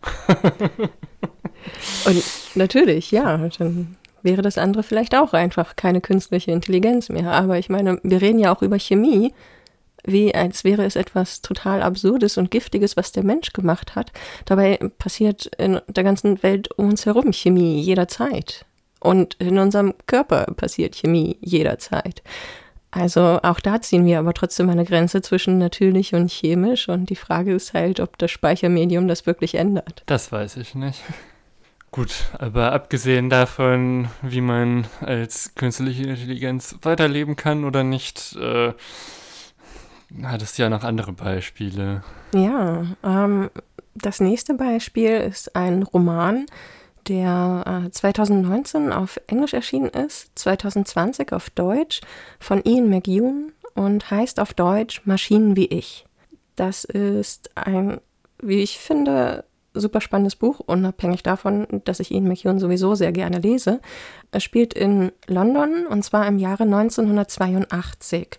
[2.04, 2.22] Und
[2.54, 7.32] natürlich, ja, dann wäre das andere vielleicht auch einfach keine künstliche Intelligenz mehr.
[7.32, 9.32] Aber ich meine, wir reden ja auch über Chemie,
[10.04, 14.12] wie als wäre es etwas total Absurdes und Giftiges, was der Mensch gemacht hat.
[14.44, 18.64] Dabei passiert in der ganzen Welt um uns herum Chemie jederzeit.
[19.00, 22.22] Und in unserem Körper passiert Chemie jederzeit.
[22.90, 26.88] Also auch da ziehen wir aber trotzdem eine Grenze zwischen natürlich und chemisch.
[26.88, 30.02] Und die Frage ist halt, ob das Speichermedium das wirklich ändert.
[30.06, 31.00] Das weiß ich nicht.
[31.90, 38.74] Gut, aber abgesehen davon, wie man als künstliche Intelligenz weiterleben kann oder nicht, äh,
[40.22, 42.02] hat es ja noch andere Beispiele.
[42.34, 43.50] Ja, ähm,
[43.94, 46.46] das nächste Beispiel ist ein Roman,
[47.08, 52.00] der äh, 2019 auf Englisch erschienen ist, 2020 auf Deutsch
[52.38, 56.04] von Ian McEwan und heißt auf Deutsch Maschinen wie ich.
[56.54, 58.00] Das ist ein,
[58.42, 59.44] wie ich finde,
[59.80, 63.80] super spannendes Buch, unabhängig davon, dass ich Ian McEwan sowieso sehr gerne lese.
[64.30, 68.38] Es spielt in London und zwar im Jahre 1982.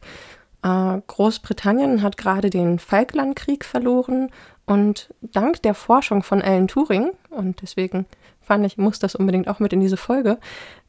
[0.63, 4.29] Äh, Großbritannien hat gerade den Falklandkrieg verloren
[4.65, 8.05] und dank der Forschung von Alan Turing, und deswegen
[8.41, 10.37] fand ich, muss das unbedingt auch mit in diese Folge,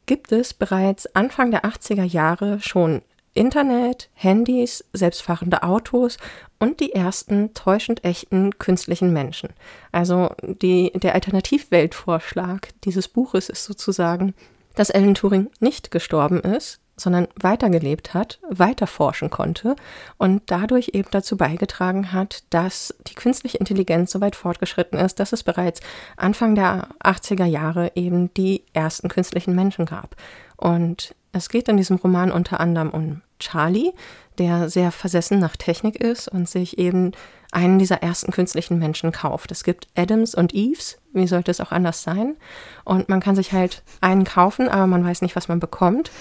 [0.05, 3.01] gibt es bereits Anfang der 80er Jahre schon
[3.33, 6.17] Internet, Handys, selbstfahrende Autos
[6.59, 9.49] und die ersten täuschend echten künstlichen Menschen.
[9.91, 14.33] Also die, der Alternativweltvorschlag dieses Buches ist sozusagen,
[14.75, 19.75] dass Alan Turing nicht gestorben ist, sondern weitergelebt hat, weiter forschen konnte
[20.17, 25.33] und dadurch eben dazu beigetragen hat, dass die künstliche Intelligenz so weit fortgeschritten ist, dass
[25.33, 25.81] es bereits
[26.15, 30.15] Anfang der 80er Jahre eben die ersten künstlichen Menschen gab.
[30.57, 33.91] Und es geht in diesem Roman unter anderem um Charlie,
[34.37, 37.11] der sehr versessen nach Technik ist und sich eben
[37.51, 39.51] einen dieser ersten künstlichen Menschen kauft.
[39.51, 42.37] Es gibt Adams und Eves, wie sollte es auch anders sein?
[42.85, 46.11] Und man kann sich halt einen kaufen, aber man weiß nicht, was man bekommt.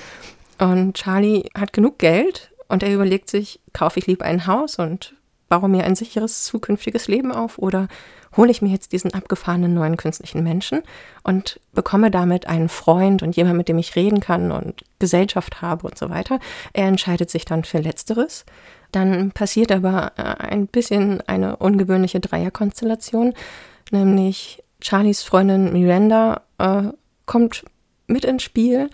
[0.58, 5.14] Und Charlie hat genug Geld und er überlegt sich, kaufe ich lieber ein Haus und
[5.50, 7.88] baue mir ein sicheres zukünftiges Leben auf oder
[8.36, 10.82] hole ich mir jetzt diesen abgefahrenen neuen künstlichen Menschen
[11.24, 15.86] und bekomme damit einen Freund und jemand, mit dem ich reden kann und Gesellschaft habe
[15.86, 16.38] und so weiter.
[16.72, 18.46] Er entscheidet sich dann für Letzteres.
[18.92, 23.34] Dann passiert aber äh, ein bisschen eine ungewöhnliche Dreierkonstellation,
[23.90, 26.84] nämlich Charlies Freundin Miranda äh,
[27.26, 27.64] kommt
[28.06, 28.88] mit ins Spiel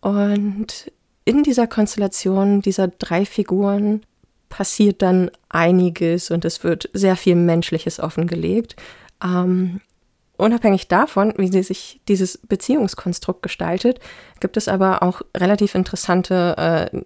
[0.00, 0.92] und
[1.24, 4.02] in dieser Konstellation dieser drei Figuren
[4.50, 8.76] passiert dann einiges und es wird sehr viel Menschliches offengelegt.
[9.24, 9.80] Ähm,
[10.36, 14.00] unabhängig davon, wie sich dieses Beziehungskonstrukt gestaltet,
[14.40, 17.00] gibt es aber auch relativ interessante äh,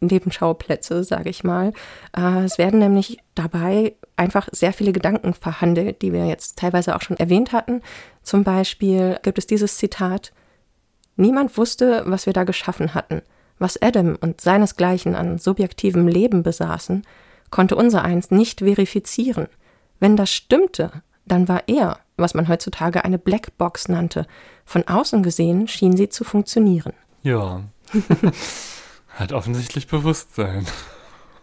[0.00, 1.72] Nebenschauplätze, sage ich mal.
[2.16, 7.02] Äh, es werden nämlich dabei einfach sehr viele Gedanken verhandelt, die wir jetzt teilweise auch
[7.02, 7.82] schon erwähnt hatten.
[8.22, 10.32] Zum Beispiel gibt es dieses Zitat,
[11.16, 13.22] Niemand wusste, was wir da geschaffen hatten.
[13.58, 17.02] Was Adam und seinesgleichen an subjektivem Leben besaßen,
[17.50, 19.48] konnte unser eins nicht verifizieren.
[19.98, 20.90] Wenn das stimmte,
[21.24, 24.26] dann war er, was man heutzutage eine Blackbox nannte.
[24.64, 26.92] Von außen gesehen schien sie zu funktionieren.
[27.22, 27.62] Ja.
[29.08, 30.66] Hat offensichtlich Bewusstsein.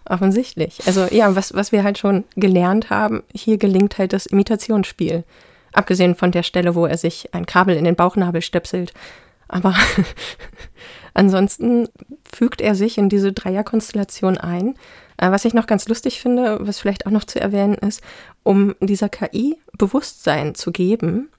[0.05, 0.85] Offensichtlich.
[0.85, 5.23] Also ja, was, was wir halt schon gelernt haben, hier gelingt halt das Imitationsspiel.
[5.71, 8.93] Abgesehen von der Stelle, wo er sich ein Kabel in den Bauchnabel stöpselt.
[9.47, 9.75] Aber
[11.13, 11.87] ansonsten
[12.23, 14.75] fügt er sich in diese Dreierkonstellation ein.
[15.17, 18.01] Äh, was ich noch ganz lustig finde, was vielleicht auch noch zu erwähnen ist,
[18.43, 21.29] um dieser KI Bewusstsein zu geben,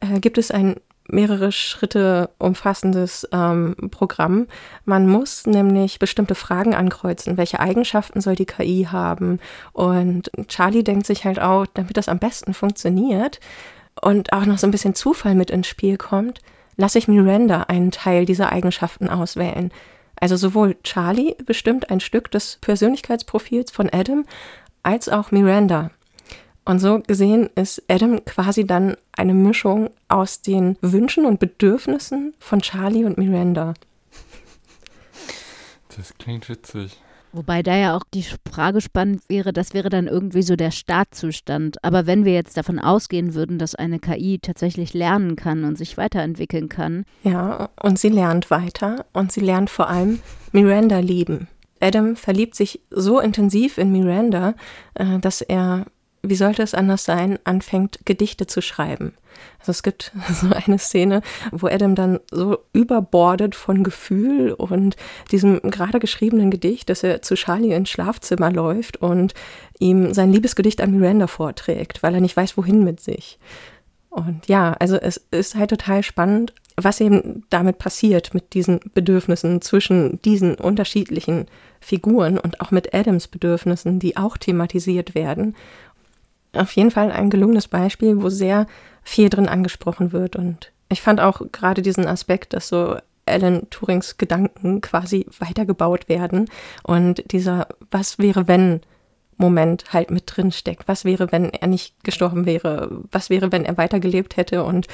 [0.00, 0.76] äh, gibt es ein
[1.08, 4.46] mehrere Schritte umfassendes ähm, Programm.
[4.84, 7.36] Man muss nämlich bestimmte Fragen ankreuzen.
[7.36, 9.38] Welche Eigenschaften soll die KI haben?
[9.72, 13.40] Und Charlie denkt sich halt auch, damit das am besten funktioniert
[14.00, 16.40] und auch noch so ein bisschen Zufall mit ins Spiel kommt,
[16.76, 19.70] lasse ich Miranda einen Teil dieser Eigenschaften auswählen.
[20.16, 24.24] Also sowohl Charlie bestimmt ein Stück des Persönlichkeitsprofils von Adam
[24.82, 25.90] als auch Miranda.
[26.64, 32.62] Und so gesehen ist Adam quasi dann eine Mischung aus den Wünschen und Bedürfnissen von
[32.62, 33.74] Charlie und Miranda.
[35.94, 37.03] Das klingt witzig.
[37.34, 41.82] Wobei da ja auch die Frage spannend wäre, das wäre dann irgendwie so der Startzustand.
[41.82, 45.96] Aber wenn wir jetzt davon ausgehen würden, dass eine KI tatsächlich lernen kann und sich
[45.96, 47.04] weiterentwickeln kann.
[47.24, 50.20] Ja, und sie lernt weiter und sie lernt vor allem
[50.52, 51.48] Miranda lieben.
[51.80, 54.54] Adam verliebt sich so intensiv in Miranda,
[54.94, 55.86] äh, dass er
[56.28, 59.12] wie sollte es anders sein, anfängt, Gedichte zu schreiben.
[59.60, 61.22] Also es gibt so eine Szene,
[61.52, 64.96] wo Adam dann so überbordet von Gefühl und
[65.30, 69.34] diesem gerade geschriebenen Gedicht, dass er zu Charlie ins Schlafzimmer läuft und
[69.78, 73.38] ihm sein Liebesgedicht an Miranda vorträgt, weil er nicht weiß, wohin mit sich.
[74.10, 79.60] Und ja, also es ist halt total spannend, was eben damit passiert mit diesen Bedürfnissen
[79.60, 81.46] zwischen diesen unterschiedlichen
[81.80, 85.54] Figuren und auch mit Adams Bedürfnissen, die auch thematisiert werden
[86.56, 88.66] auf jeden Fall ein gelungenes Beispiel, wo sehr
[89.02, 90.36] viel drin angesprochen wird.
[90.36, 92.96] Und ich fand auch gerade diesen Aspekt, dass so
[93.26, 96.50] Alan Turings Gedanken quasi weitergebaut werden
[96.82, 98.80] und dieser Was wäre wenn
[99.36, 100.88] Moment halt mit drin steckt.
[100.88, 103.02] Was wäre, wenn er nicht gestorben wäre?
[103.10, 104.86] Was wäre, wenn er weitergelebt hätte und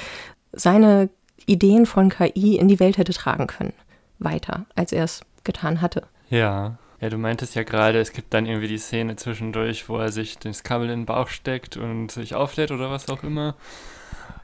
[0.51, 1.09] seine
[1.45, 3.73] Ideen von KI in die Welt hätte tragen können?
[4.19, 6.03] Weiter, als er es getan hatte.
[6.29, 10.11] Ja, ja, du meintest ja gerade, es gibt dann irgendwie die Szene zwischendurch, wo er
[10.11, 13.55] sich das Kabel in den Bauch steckt und sich auflädt oder was auch immer.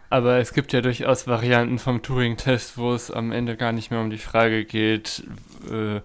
[0.09, 3.99] Aber es gibt ja durchaus Varianten vom Turing-Test, wo es am Ende gar nicht mehr
[3.99, 5.23] um die Frage geht,
[5.71, 6.01] äh,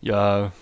[0.00, 0.52] ja,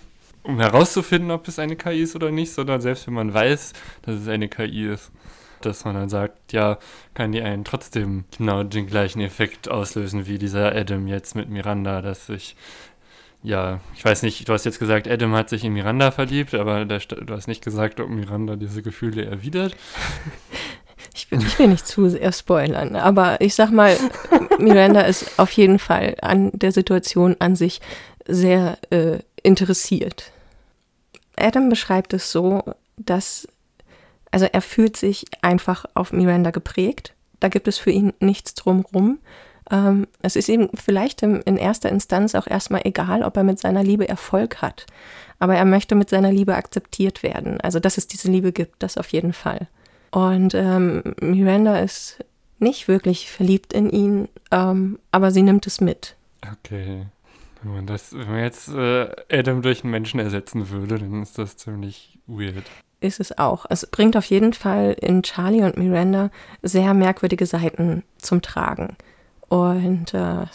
[0.43, 4.17] um herauszufinden, ob es eine KI ist oder nicht, sondern selbst wenn man weiß, dass
[4.17, 5.13] es eine KI ist,
[5.61, 6.79] dass man dann sagt, ja,
[7.15, 12.01] kann die einen trotzdem genau den gleichen Effekt auslösen wie dieser Adam jetzt mit Miranda,
[12.03, 12.57] dass sich
[13.43, 16.85] ja, ich weiß nicht, du hast jetzt gesagt, Adam hat sich in Miranda verliebt, aber
[16.85, 19.77] der, du hast nicht gesagt, ob Miranda diese Gefühle erwidert.
[21.15, 23.97] Ich will, ich will nicht zu sehr spoilern, aber ich sag mal,
[24.59, 27.81] Miranda ist auf jeden Fall an der Situation an sich
[28.27, 30.31] sehr äh, interessiert.
[31.37, 32.63] Adam beschreibt es so,
[32.97, 33.49] dass,
[34.31, 37.15] also er fühlt sich einfach auf Miranda geprägt.
[37.41, 39.19] Da gibt es für ihn nichts drumrum.
[39.71, 43.59] Ähm, es ist ihm vielleicht im, in erster Instanz auch erstmal egal, ob er mit
[43.59, 44.87] seiner Liebe Erfolg hat.
[45.39, 47.61] Aber er möchte mit seiner Liebe akzeptiert werden.
[47.61, 49.69] Also, dass es diese Liebe gibt, das auf jeden Fall.
[50.11, 52.25] Und ähm, Miranda ist
[52.59, 56.17] nicht wirklich verliebt in ihn, ähm, aber sie nimmt es mit.
[56.43, 57.07] Okay.
[57.63, 61.39] Wenn man, das, wenn man jetzt äh, Adam durch einen Menschen ersetzen würde, dann ist
[61.39, 62.65] das ziemlich weird.
[63.01, 63.67] Ist es auch.
[63.69, 66.31] Es bringt auf jeden Fall in Charlie und Miranda
[66.63, 68.97] sehr merkwürdige Seiten zum Tragen.
[69.49, 70.47] Und äh,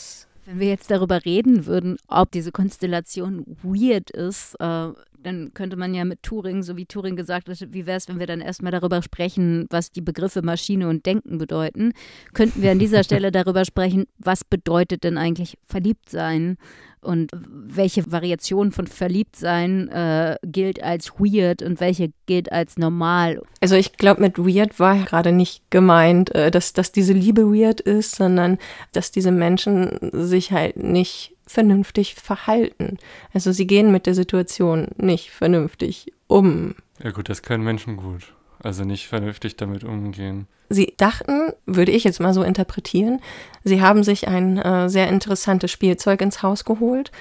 [0.46, 4.90] wenn wir jetzt darüber reden würden, ob diese Konstellation weird ist, äh,
[5.24, 8.20] dann könnte man ja mit Turing, so wie Turing gesagt hat, wie wäre es, wenn
[8.20, 11.94] wir dann erstmal darüber sprechen, was die Begriffe Maschine und Denken bedeuten,
[12.34, 16.58] könnten wir an dieser Stelle darüber sprechen, was bedeutet denn eigentlich verliebt sein?
[17.04, 23.42] und welche Variation von Verliebtsein äh, gilt als weird und welche gilt als normal.
[23.62, 27.82] Also ich glaube, mit weird war gerade nicht gemeint, äh, dass, dass diese Liebe weird
[27.82, 28.58] ist, sondern
[28.92, 32.98] dass diese Menschen sich halt nicht vernünftig verhalten.
[33.34, 36.76] Also sie gehen mit der Situation nicht vernünftig um.
[37.04, 38.34] Ja gut, das können Menschen gut.
[38.62, 40.48] Also nicht vernünftig damit umgehen.
[40.70, 43.20] Sie dachten, würde ich jetzt mal so interpretieren,
[43.64, 47.12] sie haben sich ein äh, sehr interessantes Spielzeug ins Haus geholt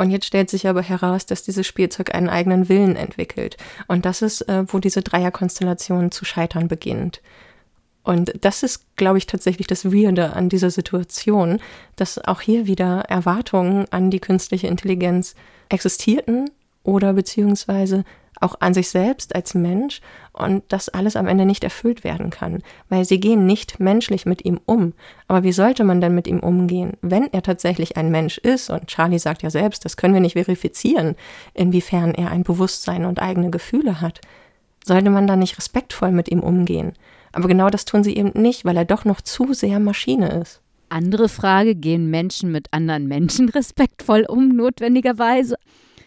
[0.00, 3.58] und jetzt stellt sich aber heraus, dass dieses Spielzeug einen eigenen Willen entwickelt.
[3.86, 7.20] Und das ist, äh, wo diese Dreierkonstellation zu scheitern beginnt.
[8.02, 11.60] Und das ist, glaube ich, tatsächlich das Weirde an dieser Situation,
[11.96, 15.34] dass auch hier wieder Erwartungen an die künstliche Intelligenz
[15.68, 16.50] existierten
[16.82, 18.04] oder beziehungsweise
[18.40, 20.00] auch an sich selbst als Mensch
[20.32, 24.44] und das alles am Ende nicht erfüllt werden kann, weil sie gehen nicht menschlich mit
[24.44, 24.94] ihm um.
[25.28, 28.70] Aber wie sollte man denn mit ihm umgehen, wenn er tatsächlich ein Mensch ist?
[28.70, 31.16] Und Charlie sagt ja selbst, das können wir nicht verifizieren,
[31.52, 34.20] inwiefern er ein Bewusstsein und eigene Gefühle hat.
[34.84, 36.94] Sollte man da nicht respektvoll mit ihm umgehen?
[37.32, 40.60] Aber genau das tun sie eben nicht, weil er doch noch zu sehr Maschine ist.
[40.88, 45.56] Andere Frage, gehen Menschen mit anderen Menschen respektvoll um, notwendigerweise?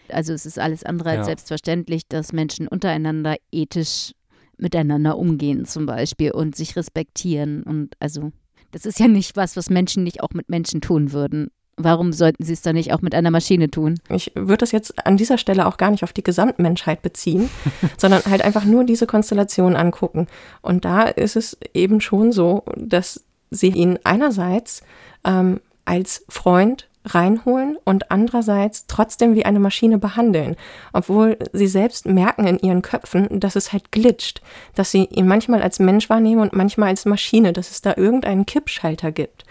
[0.10, 1.26] Also es ist alles andere als ja.
[1.26, 4.12] selbstverständlich, dass Menschen untereinander ethisch
[4.58, 7.64] miteinander umgehen zum Beispiel und sich respektieren.
[7.64, 8.32] Und also
[8.72, 11.50] das ist ja nicht was, was Menschen nicht auch mit Menschen tun würden.
[11.76, 14.00] Warum sollten sie es dann nicht auch mit einer Maschine tun?
[14.10, 17.50] Ich würde das jetzt an dieser Stelle auch gar nicht auf die Gesamtmenschheit beziehen,
[17.98, 20.28] sondern halt einfach nur diese Konstellation angucken.
[20.62, 24.84] Und da ist es eben schon so, dass sie ihn einerseits
[25.24, 30.56] ähm, als Freund reinholen und andererseits trotzdem wie eine Maschine behandeln,
[30.94, 34.42] obwohl sie selbst merken in ihren Köpfen, dass es halt glitscht,
[34.76, 38.46] dass sie ihn manchmal als Mensch wahrnehmen und manchmal als Maschine, dass es da irgendeinen
[38.46, 39.44] Kippschalter gibt.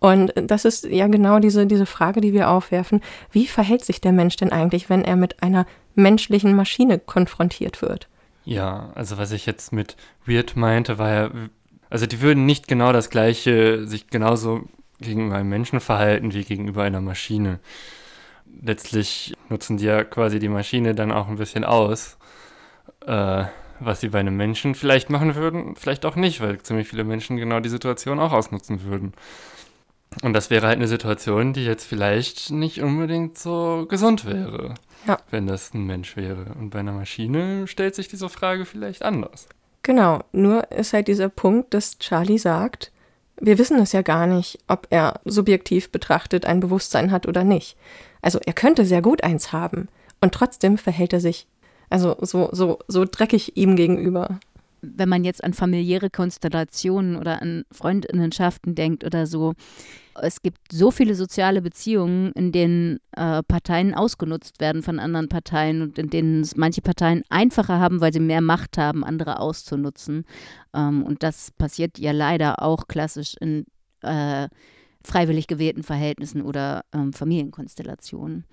[0.00, 3.00] Und das ist ja genau diese, diese Frage, die wir aufwerfen.
[3.32, 8.08] Wie verhält sich der Mensch denn eigentlich, wenn er mit einer menschlichen Maschine konfrontiert wird?
[8.44, 11.30] Ja, also was ich jetzt mit weird meinte, war ja,
[11.88, 14.68] also die würden nicht genau das gleiche, sich genauso
[15.00, 17.60] gegenüber einem Menschen verhalten wie gegenüber einer Maschine.
[18.62, 22.18] Letztlich nutzen die ja quasi die Maschine dann auch ein bisschen aus,
[23.06, 23.44] äh,
[23.80, 27.36] was sie bei einem Menschen vielleicht machen würden, vielleicht auch nicht, weil ziemlich viele Menschen
[27.36, 29.12] genau die Situation auch ausnutzen würden.
[30.22, 34.74] Und das wäre halt eine Situation, die jetzt vielleicht nicht unbedingt so gesund wäre,
[35.06, 35.18] ja.
[35.30, 36.46] wenn das ein Mensch wäre.
[36.58, 39.48] Und bei einer Maschine stellt sich diese Frage vielleicht anders.
[39.82, 42.90] Genau, nur ist halt dieser Punkt, dass Charlie sagt,
[43.40, 47.76] wir wissen es ja gar nicht, ob er subjektiv betrachtet ein Bewusstsein hat oder nicht.
[48.22, 49.88] Also er könnte sehr gut eins haben
[50.20, 51.46] und trotzdem verhält er sich
[51.90, 54.40] also so so so dreckig ihm gegenüber.
[54.94, 59.54] Wenn man jetzt an familiäre Konstellationen oder an Freundinnenschaften denkt oder so,
[60.20, 65.82] es gibt so viele soziale Beziehungen, in denen äh, Parteien ausgenutzt werden von anderen Parteien
[65.82, 70.24] und in denen es manche Parteien einfacher haben, weil sie mehr Macht haben, andere auszunutzen.
[70.72, 73.64] Ähm, und das passiert ja leider auch klassisch in
[74.02, 74.48] äh,
[75.02, 78.44] freiwillig gewählten Verhältnissen oder ähm, Familienkonstellationen.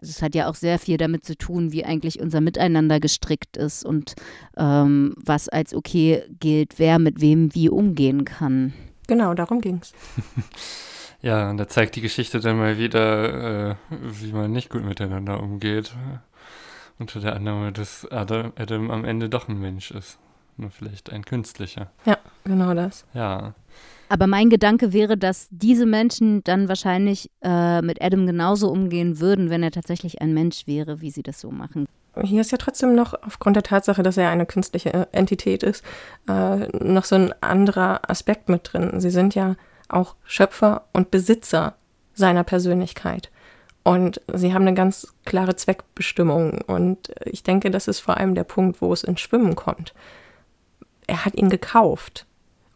[0.00, 3.56] Also es hat ja auch sehr viel damit zu tun, wie eigentlich unser Miteinander gestrickt
[3.56, 4.14] ist und
[4.56, 8.72] ähm, was als okay gilt, wer mit wem wie umgehen kann.
[9.06, 9.92] Genau, darum ging es.
[11.22, 15.42] Ja, und da zeigt die Geschichte dann mal wieder, äh, wie man nicht gut miteinander
[15.42, 15.92] umgeht.
[16.98, 20.18] Unter der Annahme, dass Adam, Adam am Ende doch ein Mensch ist.
[20.56, 21.90] Nur vielleicht ein künstlicher.
[22.06, 23.04] Ja, genau das.
[23.12, 23.54] Ja.
[24.10, 29.50] Aber mein Gedanke wäre, dass diese Menschen dann wahrscheinlich äh, mit Adam genauso umgehen würden,
[29.50, 31.86] wenn er tatsächlich ein Mensch wäre, wie sie das so machen.
[32.20, 35.84] Hier ist ja trotzdem noch, aufgrund der Tatsache, dass er eine künstliche Entität ist,
[36.28, 39.00] äh, noch so ein anderer Aspekt mit drin.
[39.00, 39.54] Sie sind ja
[39.88, 41.76] auch Schöpfer und Besitzer
[42.12, 43.30] seiner Persönlichkeit.
[43.84, 46.62] Und sie haben eine ganz klare Zweckbestimmung.
[46.62, 49.94] Und ich denke, das ist vor allem der Punkt, wo es ins Schwimmen kommt.
[51.06, 52.26] Er hat ihn gekauft.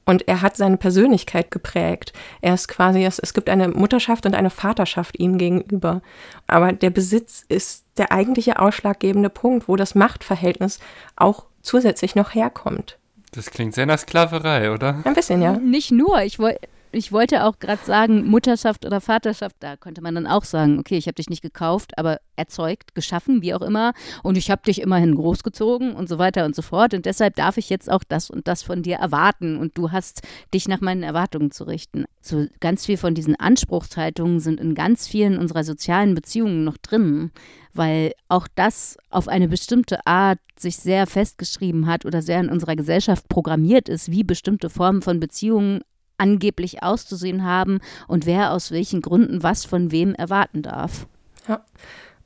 [0.04, 2.12] Und er hat seine Persönlichkeit geprägt.
[2.40, 6.02] Er ist quasi, es, es gibt eine Mutterschaft und eine Vaterschaft ihm gegenüber.
[6.46, 10.78] Aber der Besitz ist der eigentliche ausschlaggebende Punkt, wo das Machtverhältnis
[11.16, 12.98] auch zusätzlich noch herkommt.
[13.34, 15.00] Das klingt sehr nach Sklaverei, oder?
[15.04, 15.52] Ein bisschen, ja.
[15.58, 16.22] Nicht nur.
[16.22, 16.60] Ich wollte
[16.94, 20.96] ich wollte auch gerade sagen, Mutterschaft oder Vaterschaft, da könnte man dann auch sagen, okay,
[20.96, 24.80] ich habe dich nicht gekauft, aber erzeugt, geschaffen, wie auch immer, und ich habe dich
[24.80, 26.94] immerhin großgezogen und so weiter und so fort.
[26.94, 30.22] Und deshalb darf ich jetzt auch das und das von dir erwarten und du hast
[30.52, 32.04] dich nach meinen Erwartungen zu richten.
[32.20, 37.32] So ganz viel von diesen Anspruchshaltungen sind in ganz vielen unserer sozialen Beziehungen noch drin,
[37.76, 42.76] weil auch das auf eine bestimmte Art sich sehr festgeschrieben hat oder sehr in unserer
[42.76, 45.82] Gesellschaft programmiert ist, wie bestimmte Formen von Beziehungen
[46.18, 51.06] angeblich auszusehen haben und wer aus welchen Gründen was von wem erwarten darf.
[51.48, 51.64] Ja.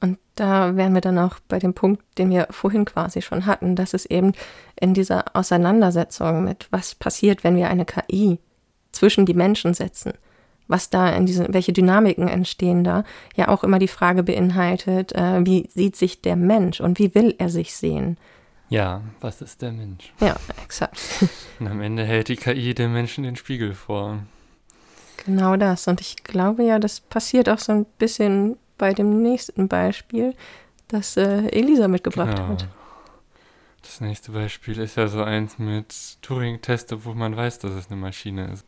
[0.01, 3.75] Und da wären wir dann auch bei dem Punkt, den wir vorhin quasi schon hatten,
[3.75, 4.33] dass es eben
[4.81, 8.39] in dieser Auseinandersetzung mit, was passiert, wenn wir eine KI
[8.93, 10.13] zwischen die Menschen setzen,
[10.69, 13.05] was da in diesen, welche Dynamiken entstehen da,
[13.35, 17.35] ja auch immer die Frage beinhaltet, äh, wie sieht sich der Mensch und wie will
[17.39, 18.19] er sich sehen?
[18.69, 20.13] Ja, was ist der Mensch?
[20.21, 21.01] Ja, exakt.
[21.59, 24.19] Und am Ende hält die KI dem Menschen den Spiegel vor.
[25.25, 25.89] Genau das.
[25.89, 30.35] Und ich glaube ja, das passiert auch so ein bisschen bei dem nächsten Beispiel,
[30.89, 32.49] das äh, Elisa mitgebracht genau.
[32.49, 32.69] hat.
[33.83, 37.97] Das nächste Beispiel ist ja so eins mit Turing-Teste, wo man weiß, dass es eine
[37.97, 38.67] Maschine ist.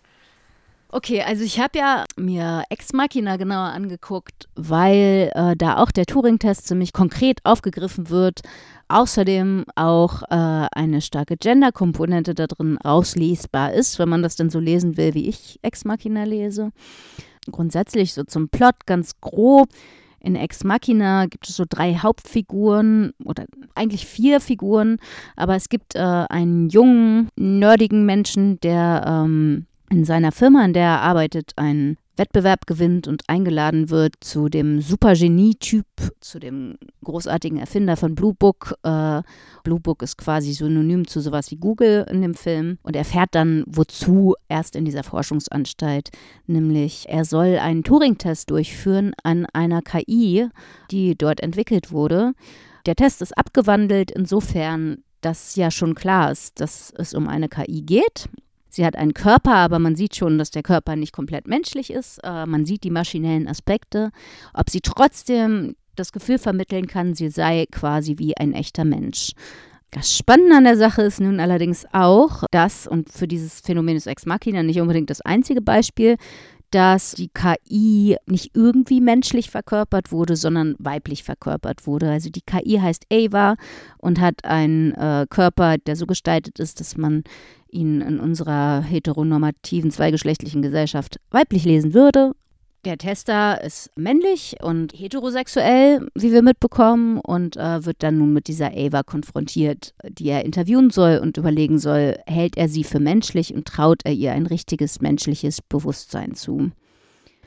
[0.93, 6.05] Okay, also ich habe ja mir Ex Machina genauer angeguckt, weil äh, da auch der
[6.05, 8.41] Turing-Test ziemlich konkret aufgegriffen wird,
[8.88, 14.59] außerdem auch äh, eine starke Gender-Komponente da drin rauslesbar ist, wenn man das denn so
[14.59, 16.72] lesen will, wie ich Ex Machina lese.
[17.49, 19.68] Grundsätzlich so zum Plot ganz grob.
[20.18, 23.45] In Ex Machina gibt es so drei Hauptfiguren oder
[23.76, 24.99] eigentlich vier Figuren,
[25.36, 30.84] aber es gibt äh, einen jungen, nerdigen Menschen, der ähm, in seiner Firma, in der
[30.84, 35.86] er arbeitet, einen Wettbewerb gewinnt und eingeladen wird zu dem Supergenie-Typ,
[36.20, 38.74] zu dem großartigen Erfinder von Blue Book.
[38.82, 39.22] Äh,
[39.64, 43.64] Blue Book ist quasi synonym zu sowas wie Google in dem Film und erfährt dann,
[43.66, 46.11] wozu erst in dieser Forschungsanstalt.
[46.47, 50.47] Nämlich, er soll einen Turing-Test durchführen an einer KI,
[50.91, 52.32] die dort entwickelt wurde.
[52.86, 57.82] Der Test ist abgewandelt insofern, dass ja schon klar ist, dass es um eine KI
[57.82, 58.28] geht
[58.71, 62.18] Sie hat einen Körper, aber man sieht schon, dass der Körper nicht komplett menschlich ist.
[62.25, 64.11] Äh, man sieht die maschinellen Aspekte.
[64.55, 69.33] Ob sie trotzdem das Gefühl vermitteln kann, sie sei quasi wie ein echter Mensch.
[69.91, 74.07] Das Spannende an der Sache ist nun allerdings auch, dass, und für dieses Phänomen ist
[74.07, 76.16] Ex Machina nicht unbedingt das einzige Beispiel,
[76.71, 82.11] dass die KI nicht irgendwie menschlich verkörpert wurde, sondern weiblich verkörpert wurde.
[82.11, 83.57] Also die KI heißt Ava
[83.99, 87.25] und hat einen äh, Körper, der so gestaltet ist, dass man
[87.71, 92.33] ihn in unserer heteronormativen zweigeschlechtlichen Gesellschaft weiblich lesen würde.
[92.87, 98.49] Der Tester ist männlich und heterosexuell, wie wir mitbekommen, und äh, wird dann nun mit
[98.49, 103.53] dieser Ava konfrontiert, die er interviewen soll und überlegen soll, hält er sie für menschlich
[103.53, 106.70] und traut er ihr ein richtiges menschliches Bewusstsein zu.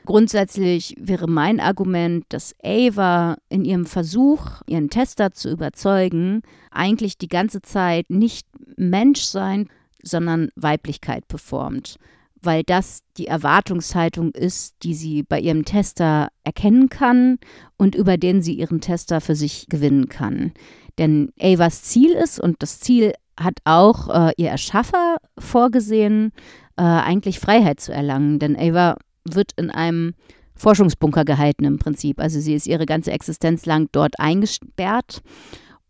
[0.06, 7.28] Grundsätzlich wäre mein Argument, dass Ava in ihrem Versuch, ihren Tester zu überzeugen, eigentlich die
[7.28, 9.68] ganze Zeit nicht Menschsein,
[10.00, 11.98] sondern Weiblichkeit performt
[12.44, 17.38] weil das die Erwartungshaltung ist, die sie bei ihrem Tester erkennen kann
[17.76, 20.52] und über den sie ihren Tester für sich gewinnen kann.
[20.98, 26.32] Denn Avas Ziel ist, und das Ziel hat auch äh, ihr Erschaffer vorgesehen,
[26.76, 28.38] äh, eigentlich Freiheit zu erlangen.
[28.38, 30.14] Denn Ava wird in einem
[30.54, 32.20] Forschungsbunker gehalten im Prinzip.
[32.20, 35.22] Also sie ist ihre ganze Existenz lang dort eingesperrt.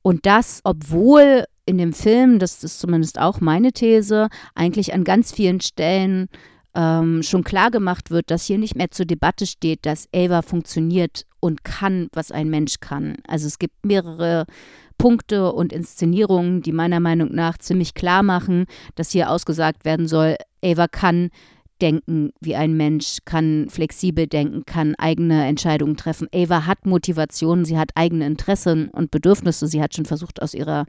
[0.02, 5.32] Und das, obwohl in dem Film, das ist zumindest auch meine These, eigentlich an ganz
[5.32, 6.28] vielen Stellen
[6.74, 11.24] ähm, schon klar gemacht wird, dass hier nicht mehr zur Debatte steht, dass Ava funktioniert
[11.40, 13.16] und kann, was ein Mensch kann.
[13.26, 14.46] Also es gibt mehrere
[14.98, 20.36] Punkte und Inszenierungen, die meiner Meinung nach ziemlich klar machen, dass hier ausgesagt werden soll,
[20.62, 21.30] Ava kann
[21.84, 26.28] denken wie ein Mensch, kann flexibel denken, kann eigene Entscheidungen treffen.
[26.34, 29.66] Ava hat Motivation, sie hat eigene Interessen und Bedürfnisse.
[29.66, 30.86] Sie hat schon versucht, aus ihrer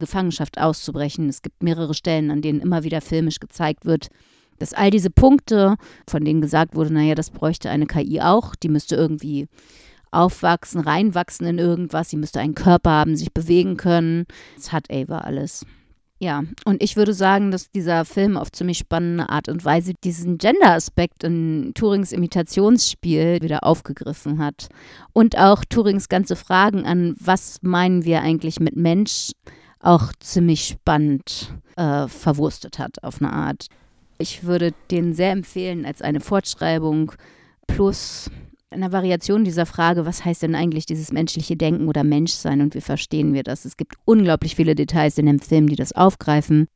[0.00, 1.28] Gefangenschaft auszubrechen.
[1.28, 4.08] Es gibt mehrere Stellen, an denen immer wieder filmisch gezeigt wird,
[4.58, 5.76] dass all diese Punkte,
[6.10, 9.46] von denen gesagt wurde, naja, das bräuchte eine KI auch, die müsste irgendwie
[10.10, 14.26] aufwachsen, reinwachsen in irgendwas, sie müsste einen Körper haben, sich bewegen können.
[14.56, 15.64] Das hat Ava alles.
[16.22, 20.38] Ja, und ich würde sagen, dass dieser Film auf ziemlich spannende Art und Weise diesen
[20.38, 24.68] Gender-Aspekt in Turings Imitationsspiel wieder aufgegriffen hat.
[25.12, 29.32] Und auch Turings ganze Fragen an, was meinen wir eigentlich mit Mensch,
[29.80, 33.66] auch ziemlich spannend äh, verwurstet hat auf eine Art.
[34.18, 37.10] Ich würde den sehr empfehlen als eine Fortschreibung
[37.66, 38.30] plus
[38.72, 42.80] einer Variation dieser Frage, was heißt denn eigentlich dieses menschliche Denken oder Menschsein und wie
[42.80, 43.64] verstehen wir das?
[43.64, 46.68] Es gibt unglaublich viele Details in dem Film, die das aufgreifen.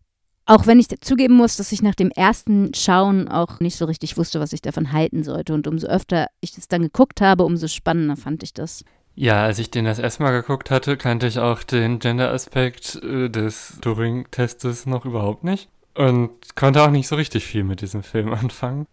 [0.48, 4.16] Auch wenn ich zugeben muss, dass ich nach dem ersten Schauen auch nicht so richtig
[4.16, 5.52] wusste, was ich davon halten sollte.
[5.52, 8.84] Und umso öfter ich das dann geguckt habe, umso spannender fand ich das.
[9.16, 13.28] Ja, als ich den das erste Mal geguckt hatte, kannte ich auch den Gender-Aspekt äh,
[13.28, 15.68] des Turing-Testes noch überhaupt nicht.
[15.94, 18.86] Und konnte auch nicht so richtig viel mit diesem Film anfangen.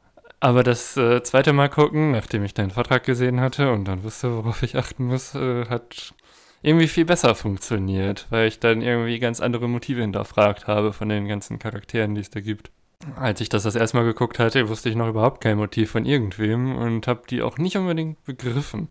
[0.43, 4.35] Aber das äh, zweite Mal gucken, nachdem ich deinen Vortrag gesehen hatte und dann wusste,
[4.35, 6.13] worauf ich achten muss, äh, hat
[6.61, 11.29] irgendwie viel besser funktioniert, weil ich dann irgendwie ganz andere Motive hinterfragt habe von den
[11.29, 12.71] ganzen Charakteren, die es da gibt.
[13.15, 16.03] Als ich das das erste Mal geguckt hatte, wusste ich noch überhaupt kein Motiv von
[16.05, 18.89] irgendwem und habe die auch nicht unbedingt begriffen.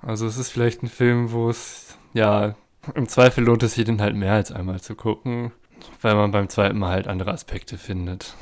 [0.00, 2.56] Also es ist vielleicht ein Film, wo es, ja,
[2.96, 5.52] im Zweifel lohnt es sich den halt mehr als einmal zu gucken,
[6.00, 8.34] weil man beim zweiten Mal halt andere Aspekte findet.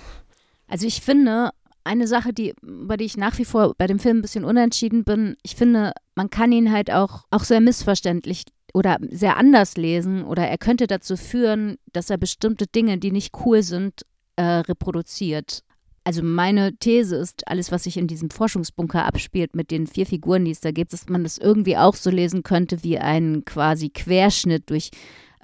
[0.69, 1.51] Also ich finde,
[1.85, 5.05] eine Sache, die, bei der ich nach wie vor bei dem Film ein bisschen unentschieden
[5.05, 10.25] bin, ich finde, man kann ihn halt auch, auch sehr missverständlich oder sehr anders lesen
[10.25, 14.03] oder er könnte dazu führen, dass er bestimmte Dinge, die nicht cool sind,
[14.37, 15.63] äh, reproduziert.
[16.05, 20.45] Also meine These ist, alles, was sich in diesem Forschungsbunker abspielt mit den vier Figuren,
[20.45, 23.91] die es da gibt, dass man das irgendwie auch so lesen könnte wie einen quasi
[23.91, 24.91] Querschnitt durch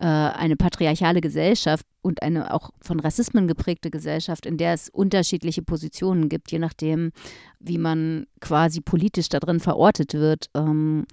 [0.04, 6.28] eine patriarchale Gesellschaft und eine auch von Rassismen geprägte Gesellschaft, in der es unterschiedliche Positionen
[6.28, 7.12] gibt, je nachdem,
[7.60, 10.50] wie man quasi politisch darin verortet wird.
[10.54, 11.06] Ähm,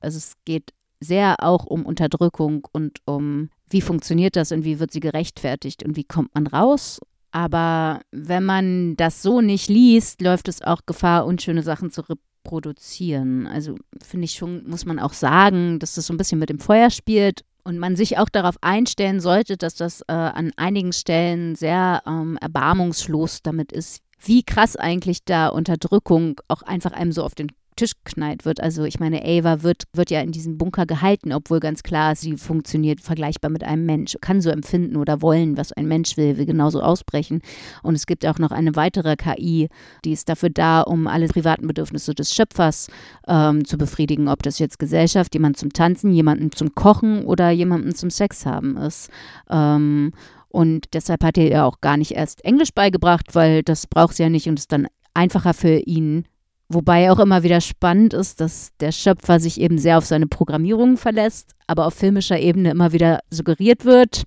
[0.00, 4.92] also es geht sehr auch um Unterdrückung und um, wie funktioniert das und wie wird
[4.92, 7.00] sie gerechtfertigt und wie kommt man raus.
[7.32, 13.46] Aber wenn man das so nicht liest, läuft es auch Gefahr, unschöne Sachen zu reproduzieren.
[13.46, 16.60] Also finde ich schon, muss man auch sagen, dass das so ein bisschen mit dem
[16.60, 21.56] Feuer spielt und man sich auch darauf einstellen sollte, dass das äh, an einigen Stellen
[21.56, 27.34] sehr ähm, erbarmungslos damit ist, wie krass eigentlich da Unterdrückung auch einfach einem so auf
[27.34, 28.60] den Tisch knallt wird.
[28.60, 32.36] Also ich meine, Ava wird, wird ja in diesem Bunker gehalten, obwohl ganz klar sie
[32.36, 36.46] funktioniert vergleichbar mit einem Mensch, kann so empfinden oder wollen, was ein Mensch will, will
[36.46, 37.42] genauso ausbrechen.
[37.82, 39.68] Und es gibt auch noch eine weitere KI,
[40.04, 42.88] die ist dafür da, um alle privaten Bedürfnisse des Schöpfers
[43.28, 47.94] ähm, zu befriedigen, ob das jetzt Gesellschaft, jemand zum Tanzen, jemanden zum Kochen oder jemanden
[47.94, 49.10] zum Sex haben ist.
[49.50, 50.12] Ähm,
[50.48, 54.22] Und deshalb hat er ihr auch gar nicht erst Englisch beigebracht, weil das braucht sie
[54.22, 56.24] ja nicht und ist dann einfacher für ihn.
[56.68, 60.96] Wobei auch immer wieder spannend ist, dass der Schöpfer sich eben sehr auf seine Programmierung
[60.96, 64.24] verlässt, aber auf filmischer Ebene immer wieder suggeriert wird,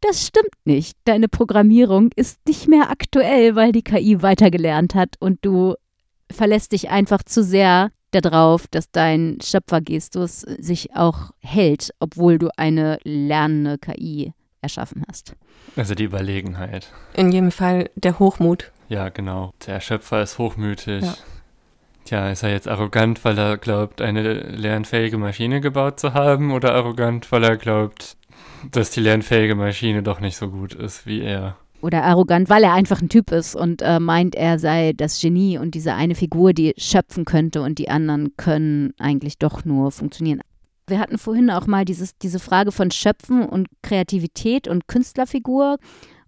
[0.00, 0.96] das stimmt nicht.
[1.04, 5.74] Deine Programmierung ist nicht mehr aktuell, weil die KI weitergelernt hat und du
[6.30, 12.98] verlässt dich einfach zu sehr darauf, dass dein Schöpfergestus sich auch hält, obwohl du eine
[13.02, 15.34] lernende KI erschaffen hast.
[15.76, 16.92] Also die Überlegenheit.
[17.14, 18.72] In jedem Fall der Hochmut.
[18.88, 19.52] Ja, genau.
[19.66, 21.04] Der Schöpfer ist hochmütig.
[21.04, 21.14] Ja.
[22.08, 26.74] Tja, ist er jetzt arrogant, weil er glaubt, eine lernfähige Maschine gebaut zu haben oder
[26.74, 28.16] arrogant, weil er glaubt,
[28.72, 31.58] dass die lernfähige Maschine doch nicht so gut ist wie er?
[31.82, 35.58] Oder arrogant, weil er einfach ein Typ ist und äh, meint, er sei das Genie
[35.58, 40.40] und diese eine Figur, die schöpfen könnte und die anderen können eigentlich doch nur funktionieren.
[40.86, 45.76] Wir hatten vorhin auch mal dieses, diese Frage von Schöpfen und Kreativität und Künstlerfigur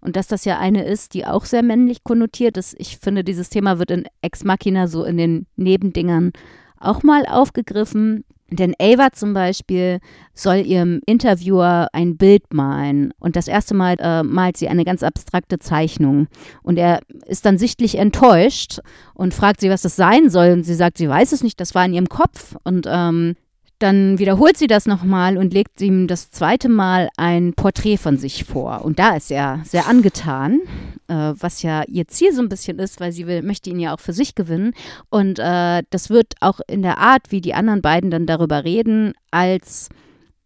[0.01, 2.75] und dass das ja eine ist, die auch sehr männlich konnotiert ist.
[2.77, 6.33] Ich finde, dieses Thema wird in Ex Machina so in den Nebendingern
[6.79, 8.25] auch mal aufgegriffen.
[8.53, 9.99] Denn Ava zum Beispiel
[10.33, 15.03] soll ihrem Interviewer ein Bild malen und das erste Mal äh, malt sie eine ganz
[15.03, 16.27] abstrakte Zeichnung
[16.61, 18.79] und er ist dann sichtlich enttäuscht
[19.13, 21.75] und fragt sie, was das sein soll und sie sagt, sie weiß es nicht, das
[21.75, 23.37] war in ihrem Kopf und ähm,
[23.81, 28.43] dann wiederholt sie das nochmal und legt ihm das zweite Mal ein Porträt von sich
[28.43, 28.85] vor.
[28.85, 30.61] Und da ist er sehr angetan,
[31.07, 33.93] äh, was ja ihr Ziel so ein bisschen ist, weil sie will, möchte ihn ja
[33.93, 34.73] auch für sich gewinnen.
[35.09, 39.13] Und äh, das wird auch in der Art, wie die anderen beiden dann darüber reden,
[39.31, 39.89] als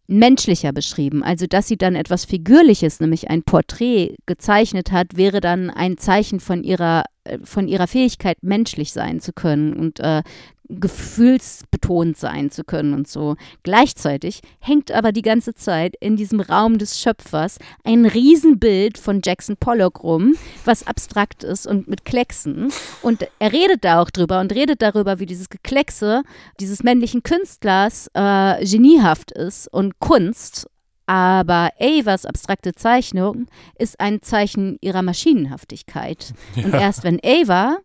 [0.08, 1.24] menschlicher beschrieben.
[1.24, 6.40] Also, dass sie dann etwas Figürliches, nämlich ein Porträt gezeichnet hat, wäre dann ein Zeichen
[6.40, 10.22] von ihrer, äh, von ihrer Fähigkeit, menschlich sein zu können und äh,
[10.70, 13.36] gefühlsbetont sein zu können und so.
[13.64, 19.58] Gleichzeitig hängt aber die ganze Zeit in diesem Raum des Schöpfers ein Riesenbild von Jackson
[19.58, 20.36] Pollock rum,
[20.66, 22.72] was abstrakt ist und mit Klecksen.
[23.02, 26.24] Und er redet da auch drüber und redet darüber, wie dieses Gekleckse
[26.60, 30.68] dieses männlichen Künstlers äh, geniehaft ist und Kunst
[31.08, 33.48] aber Avas abstrakte Zeichnung
[33.78, 36.34] ist ein Zeichen ihrer Maschinenhaftigkeit.
[36.56, 36.66] Ja.
[36.66, 37.78] Und erst wenn Ava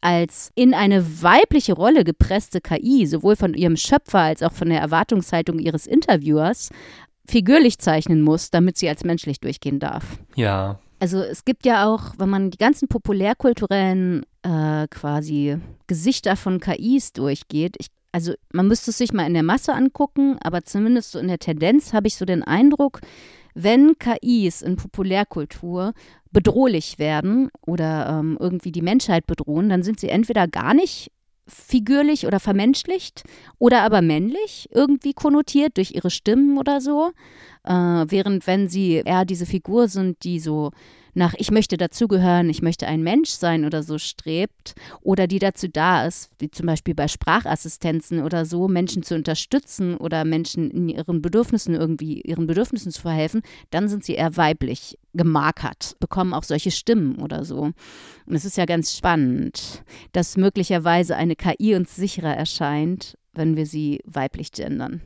[0.00, 4.80] als in eine weibliche Rolle gepresste KI, sowohl von ihrem Schöpfer als auch von der
[4.80, 6.70] Erwartungshaltung ihres Interviewers,
[7.26, 10.04] figürlich zeichnen muss, damit sie als menschlich durchgehen darf.
[10.34, 10.78] Ja.
[11.00, 17.12] Also es gibt ja auch, wenn man die ganzen populärkulturellen äh, quasi Gesichter von KIs
[17.12, 21.18] durchgeht, ich, also man müsste es sich mal in der Masse angucken, aber zumindest so
[21.18, 23.00] in der Tendenz habe ich so den Eindruck,
[23.60, 25.92] wenn KIs in Populärkultur
[26.30, 31.10] bedrohlich werden oder ähm, irgendwie die Menschheit bedrohen, dann sind sie entweder gar nicht
[31.48, 33.24] figürlich oder vermenschlicht
[33.58, 37.10] oder aber männlich irgendwie konnotiert durch ihre Stimmen oder so.
[37.64, 40.70] Äh, während wenn sie eher diese Figur sind, die so
[41.14, 45.68] nach ich möchte dazugehören, ich möchte ein Mensch sein oder so strebt oder die dazu
[45.68, 50.88] da ist, wie zum Beispiel bei Sprachassistenzen oder so, Menschen zu unterstützen oder Menschen in
[50.88, 56.44] ihren Bedürfnissen irgendwie ihren Bedürfnissen zu verhelfen, dann sind sie eher weiblich gemarkert, bekommen auch
[56.44, 57.72] solche Stimmen oder so.
[58.26, 59.82] Und es ist ja ganz spannend,
[60.12, 65.00] dass möglicherweise eine KI uns sicherer erscheint, wenn wir sie weiblich gendern.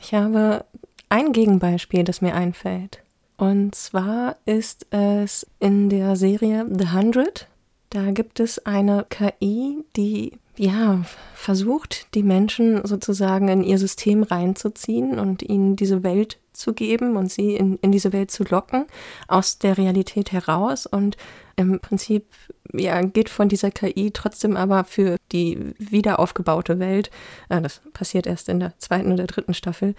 [0.00, 0.64] Ich habe
[1.08, 3.02] ein Gegenbeispiel, das mir einfällt.
[3.36, 7.48] Und zwar ist es in der Serie The Hundred.
[7.90, 11.02] Da gibt es eine KI, die ja
[11.34, 17.30] versucht, die Menschen sozusagen in ihr System reinzuziehen und ihnen diese Welt zu geben und
[17.30, 18.86] sie in, in diese Welt zu locken,
[19.28, 20.86] aus der Realität heraus.
[20.86, 21.18] Und
[21.56, 22.26] im Prinzip
[22.72, 27.10] ja, geht von dieser KI trotzdem aber für die wiederaufgebaute Welt,
[27.50, 29.94] äh, das passiert erst in der zweiten oder dritten Staffel,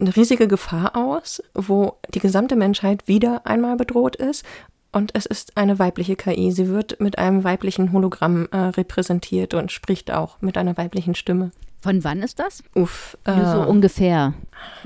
[0.00, 4.44] eine riesige Gefahr aus, wo die gesamte Menschheit wieder einmal bedroht ist.
[4.90, 6.50] Und es ist eine weibliche KI.
[6.50, 11.50] Sie wird mit einem weiblichen Hologramm äh, repräsentiert und spricht auch mit einer weiblichen Stimme.
[11.80, 12.64] Von wann ist das?
[12.74, 13.16] Uff.
[13.24, 14.34] Äh, so ungefähr.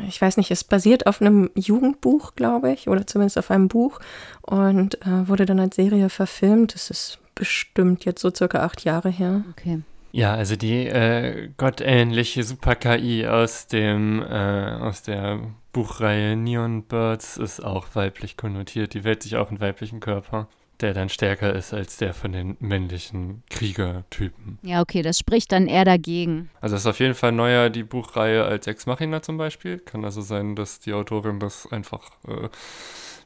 [0.08, 4.00] Ich weiß nicht, es basiert auf einem Jugendbuch, glaube ich, oder zumindest auf einem Buch
[4.42, 6.74] und äh, wurde dann als Serie verfilmt.
[6.74, 9.44] Das ist bestimmt jetzt so circa acht Jahre her.
[9.52, 9.80] Okay.
[10.12, 15.40] Ja, also die äh, gottähnliche Super-KI aus dem äh, aus der
[15.72, 18.92] Buchreihe Neon Birds ist auch weiblich konnotiert.
[18.92, 20.48] Die wählt sich auch einen weiblichen Körper,
[20.80, 24.58] der dann stärker ist als der von den männlichen Kriegertypen.
[24.62, 26.50] Ja, okay, das spricht dann eher dagegen.
[26.60, 29.78] Also es ist auf jeden Fall neuer die Buchreihe als Ex Machina zum Beispiel.
[29.78, 32.50] Kann also sein, dass die Autorin das einfach äh,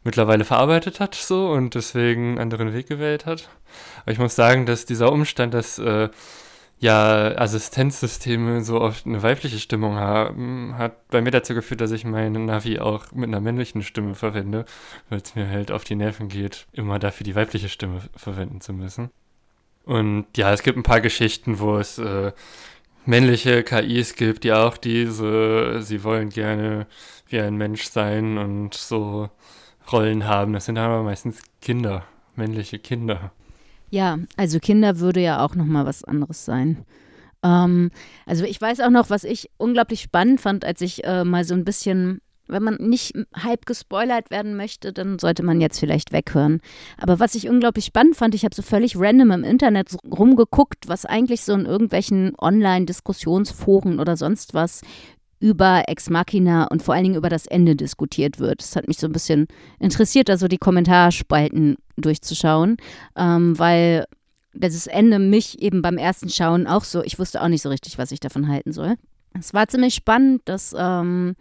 [0.04, 3.48] mittlerweile verarbeitet hat so und deswegen einen anderen Weg gewählt hat.
[4.02, 6.10] Aber ich muss sagen, dass dieser Umstand, dass äh,
[6.78, 12.04] ja, Assistenzsysteme so oft eine weibliche Stimmung haben, hat bei mir dazu geführt, dass ich
[12.04, 14.66] meine Navi auch mit einer männlichen Stimme verwende,
[15.08, 18.74] weil es mir halt auf die Nerven geht, immer dafür die weibliche Stimme verwenden zu
[18.74, 19.10] müssen.
[19.84, 22.32] Und ja, es gibt ein paar Geschichten, wo es äh,
[23.06, 26.86] männliche KIs gibt, die auch diese, sie wollen gerne
[27.28, 29.30] wie ein Mensch sein und so
[29.90, 30.52] Rollen haben.
[30.52, 32.04] Das sind aber meistens Kinder,
[32.34, 33.30] männliche Kinder.
[33.90, 36.84] Ja, also Kinder würde ja auch noch mal was anderes sein.
[37.42, 37.90] Ähm,
[38.26, 41.54] also ich weiß auch noch, was ich unglaublich spannend fand, als ich äh, mal so
[41.54, 46.60] ein bisschen, wenn man nicht halb gespoilert werden möchte, dann sollte man jetzt vielleicht weghören.
[46.98, 51.06] Aber was ich unglaublich spannend fand, ich habe so völlig random im Internet rumgeguckt, was
[51.06, 54.82] eigentlich so in irgendwelchen Online-Diskussionsforen oder sonst was
[55.38, 58.62] über Ex Machina und vor allen Dingen über das Ende diskutiert wird.
[58.62, 59.46] Das hat mich so ein bisschen
[59.78, 62.76] interessiert, also die Kommentarspalten durchzuschauen,
[63.16, 64.06] ähm, weil
[64.52, 67.98] das Ende mich eben beim ersten Schauen auch so, ich wusste auch nicht so richtig,
[67.98, 68.96] was ich davon halten soll.
[69.38, 71.36] Es war ziemlich spannend, dass ähm,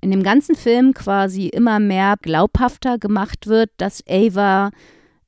[0.00, 4.70] in dem ganzen Film quasi immer mehr glaubhafter gemacht wird, dass Ava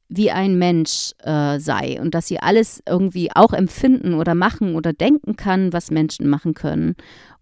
[0.09, 4.93] wie ein Mensch äh, sei und dass sie alles irgendwie auch empfinden oder machen oder
[4.93, 6.95] denken kann, was Menschen machen können.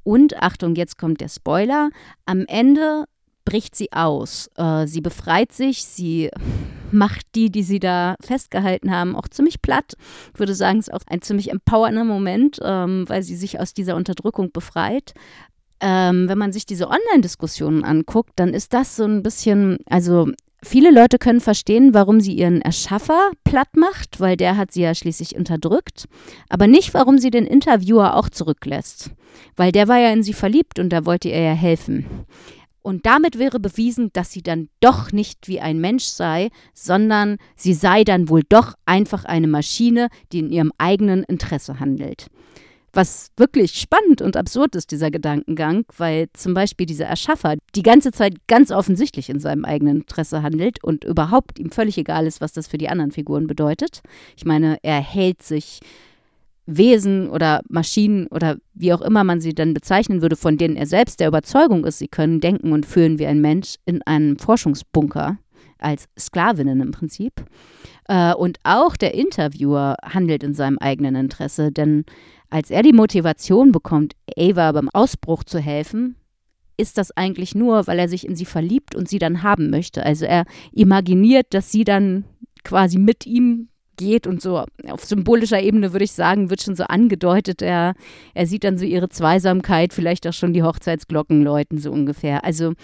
[0.02, 1.90] Und Achtung, jetzt kommt der Spoiler.
[2.24, 3.04] Am Ende
[3.45, 4.51] bricht sie aus.
[4.57, 6.30] Äh, sie befreit sich, sie
[6.90, 9.95] macht die, die sie da festgehalten haben, auch ziemlich platt.
[10.32, 13.74] Ich würde sagen, es ist auch ein ziemlich empowernder Moment, ähm, weil sie sich aus
[13.74, 15.14] dieser Unterdrückung befreit.
[15.80, 20.28] Ähm, wenn man sich diese Online-Diskussionen anguckt, dann ist das so ein bisschen, also
[20.64, 24.95] Viele Leute können verstehen, warum sie ihren Erschaffer platt macht, weil der hat sie ja
[24.95, 26.07] schließlich unterdrückt,
[26.49, 29.11] aber nicht, warum sie den Interviewer auch zurücklässt,
[29.57, 32.07] weil der war ja in sie verliebt und da wollte er ja helfen.
[32.85, 37.72] Und damit wäre bewiesen, dass sie dann doch nicht wie ein Mensch sei, sondern sie
[37.72, 42.26] sei dann wohl doch einfach eine Maschine, die in ihrem eigenen Interesse handelt.
[42.93, 48.12] Was wirklich spannend und absurd ist, dieser Gedankengang, weil zum Beispiel dieser Erschaffer die ganze
[48.12, 52.53] Zeit ganz offensichtlich in seinem eigenen Interesse handelt und überhaupt ihm völlig egal ist, was
[52.53, 54.03] das für die anderen Figuren bedeutet.
[54.37, 55.80] Ich meine, er hält sich
[56.66, 60.86] Wesen oder Maschinen oder wie auch immer man sie dann bezeichnen würde, von denen er
[60.86, 65.38] selbst der Überzeugung ist, sie können denken und fühlen wie ein Mensch in einem Forschungsbunker
[65.78, 67.44] als Sklavinnen im Prinzip.
[68.08, 72.04] Äh, und auch der Interviewer handelt in seinem eigenen Interesse, denn
[72.50, 76.16] als er die Motivation bekommt, Ava beim Ausbruch zu helfen,
[76.76, 80.04] ist das eigentlich nur, weil er sich in sie verliebt und sie dann haben möchte.
[80.04, 82.24] Also er imaginiert, dass sie dann
[82.64, 86.84] quasi mit ihm geht und so auf symbolischer Ebene würde ich sagen, wird schon so
[86.84, 87.62] angedeutet.
[87.62, 87.95] Er,
[88.34, 92.45] er sieht dann so ihre Zweisamkeit, vielleicht auch schon die Hochzeitsglocken läuten, so ungefähr.
[92.45, 92.74] Also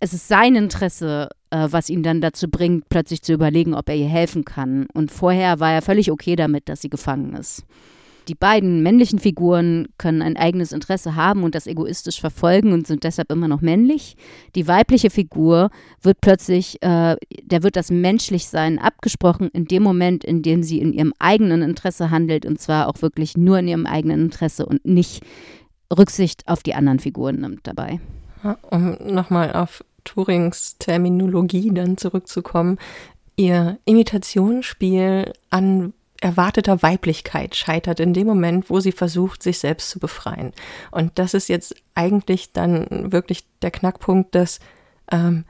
[0.00, 3.96] es ist sein Interesse, äh, was ihn dann dazu bringt, plötzlich zu überlegen, ob er
[3.96, 4.86] ihr helfen kann.
[4.94, 7.64] Und vorher war er völlig okay damit, dass sie gefangen ist.
[8.28, 13.04] Die beiden männlichen Figuren können ein eigenes Interesse haben und das egoistisch verfolgen und sind
[13.04, 14.16] deshalb immer noch männlich.
[14.54, 15.70] Die weibliche Figur
[16.02, 20.92] wird plötzlich, äh, der wird das Menschlichsein abgesprochen in dem Moment, in dem sie in
[20.92, 25.22] ihrem eigenen Interesse handelt und zwar auch wirklich nur in ihrem eigenen Interesse und nicht
[25.96, 28.00] Rücksicht auf die anderen Figuren nimmt dabei.
[28.70, 32.78] um nochmal auf Turings Terminologie dann zurückzukommen,
[33.36, 39.98] ihr Imitationsspiel an erwarteter Weiblichkeit scheitert in dem Moment, wo sie versucht, sich selbst zu
[39.98, 40.52] befreien.
[40.90, 44.60] Und das ist jetzt eigentlich dann wirklich der Knackpunkt, dass,
[45.10, 45.44] ähm,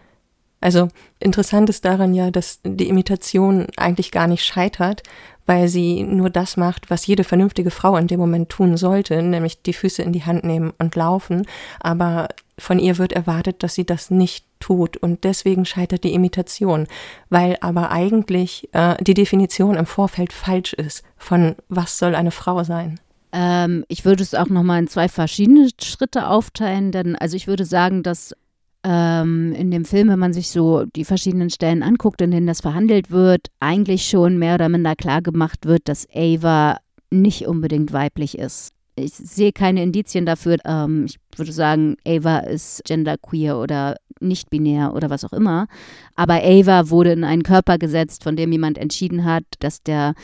[0.60, 5.02] also interessant ist daran ja, dass die Imitation eigentlich gar nicht scheitert,
[5.50, 9.62] weil sie nur das macht, was jede vernünftige Frau in dem Moment tun sollte, nämlich
[9.62, 11.44] die Füße in die Hand nehmen und laufen.
[11.80, 16.86] Aber von ihr wird erwartet, dass sie das nicht tut und deswegen scheitert die Imitation,
[17.30, 22.62] weil aber eigentlich äh, die Definition im Vorfeld falsch ist von was soll eine Frau
[22.62, 23.00] sein.
[23.32, 27.64] Ähm, ich würde es auch nochmal in zwei verschiedene Schritte aufteilen, denn also ich würde
[27.64, 28.36] sagen, dass
[28.84, 32.60] ähm, in dem Film, wenn man sich so die verschiedenen Stellen anguckt, in denen das
[32.60, 36.78] verhandelt wird, eigentlich schon mehr oder minder klar gemacht wird, dass Ava
[37.10, 38.72] nicht unbedingt weiblich ist.
[39.04, 40.56] Ich sehe keine Indizien dafür.
[40.64, 45.66] Ähm, ich würde sagen, Ava ist genderqueer oder nicht binär oder was auch immer.
[46.14, 50.14] Aber Ava wurde in einen Körper gesetzt, von dem jemand entschieden hat, dass der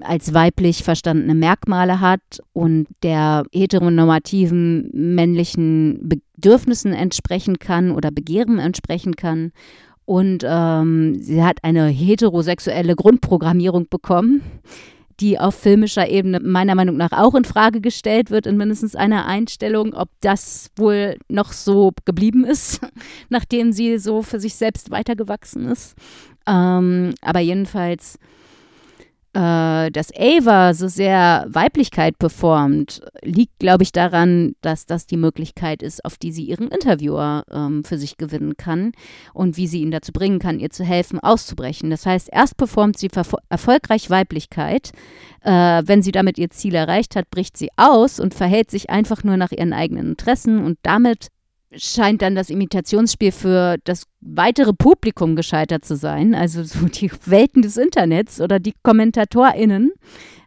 [0.00, 9.14] als weiblich verstandene Merkmale hat und der heteronormativen männlichen Bedürfnissen entsprechen kann oder Begehren entsprechen
[9.14, 9.52] kann.
[10.04, 14.42] Und ähm, sie hat eine heterosexuelle Grundprogrammierung bekommen
[15.20, 19.26] die auf filmischer Ebene meiner Meinung nach auch in Frage gestellt wird in mindestens einer
[19.26, 22.80] Einstellung, ob das wohl noch so geblieben ist,
[23.28, 25.96] nachdem sie so für sich selbst weitergewachsen ist.
[26.46, 28.18] Ähm, aber jedenfalls
[29.34, 35.82] äh, dass Ava so sehr Weiblichkeit performt, liegt, glaube ich, daran, dass das die Möglichkeit
[35.82, 38.92] ist, auf die sie ihren Interviewer ähm, für sich gewinnen kann
[39.34, 41.90] und wie sie ihn dazu bringen kann, ihr zu helfen, auszubrechen.
[41.90, 43.10] Das heißt, erst performt sie
[43.48, 44.92] erfolgreich Weiblichkeit.
[45.42, 49.24] Äh, wenn sie damit ihr Ziel erreicht hat, bricht sie aus und verhält sich einfach
[49.24, 51.28] nur nach ihren eigenen Interessen und damit
[51.76, 57.62] scheint dann das Imitationsspiel für das weitere Publikum gescheitert zu sein, also so die Welten
[57.62, 59.92] des Internets oder die KommentatorInnen,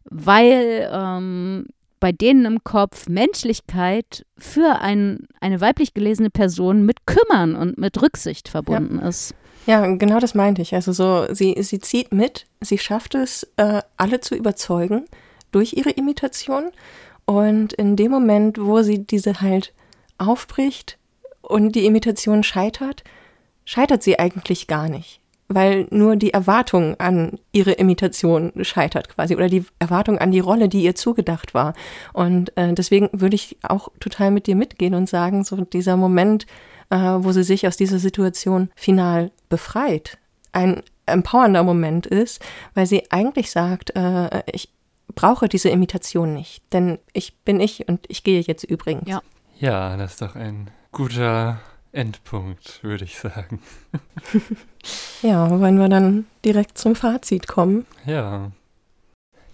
[0.05, 1.67] weil ähm,
[1.99, 8.01] bei denen im Kopf Menschlichkeit für ein, eine weiblich gelesene Person mit Kümmern und mit
[8.01, 9.07] Rücksicht verbunden ja.
[9.07, 9.35] ist.
[9.67, 10.73] Ja, genau das meinte ich.
[10.73, 15.05] Also so, sie, sie zieht mit, sie schafft es, äh, alle zu überzeugen
[15.51, 16.71] durch ihre Imitation.
[17.25, 19.73] Und in dem Moment, wo sie diese halt
[20.17, 20.97] aufbricht,
[21.51, 23.03] und die Imitation scheitert,
[23.65, 29.49] scheitert sie eigentlich gar nicht, weil nur die Erwartung an ihre Imitation scheitert quasi oder
[29.49, 31.73] die Erwartung an die Rolle, die ihr zugedacht war.
[32.13, 36.45] Und äh, deswegen würde ich auch total mit dir mitgehen und sagen, so dieser Moment,
[36.89, 40.17] äh, wo sie sich aus dieser Situation final befreit,
[40.53, 42.41] ein empowernder Moment ist,
[42.73, 44.69] weil sie eigentlich sagt, äh, ich
[45.13, 49.09] brauche diese Imitation nicht, denn ich bin ich und ich gehe jetzt übrigens.
[49.09, 49.21] Ja.
[49.59, 51.59] Ja, das ist doch ein guter
[51.91, 53.61] Endpunkt, würde ich sagen.
[55.21, 57.85] ja, wollen wir dann direkt zum Fazit kommen?
[58.05, 58.51] Ja.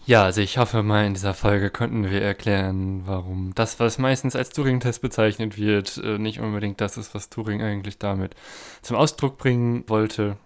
[0.05, 4.37] Ja, also ich hoffe mal, in dieser Folge konnten wir erklären, warum das, was meistens
[4.37, 8.33] als Turing-Test bezeichnet wird, äh, nicht unbedingt das ist, was Turing eigentlich damit
[8.81, 10.37] zum Ausdruck bringen wollte.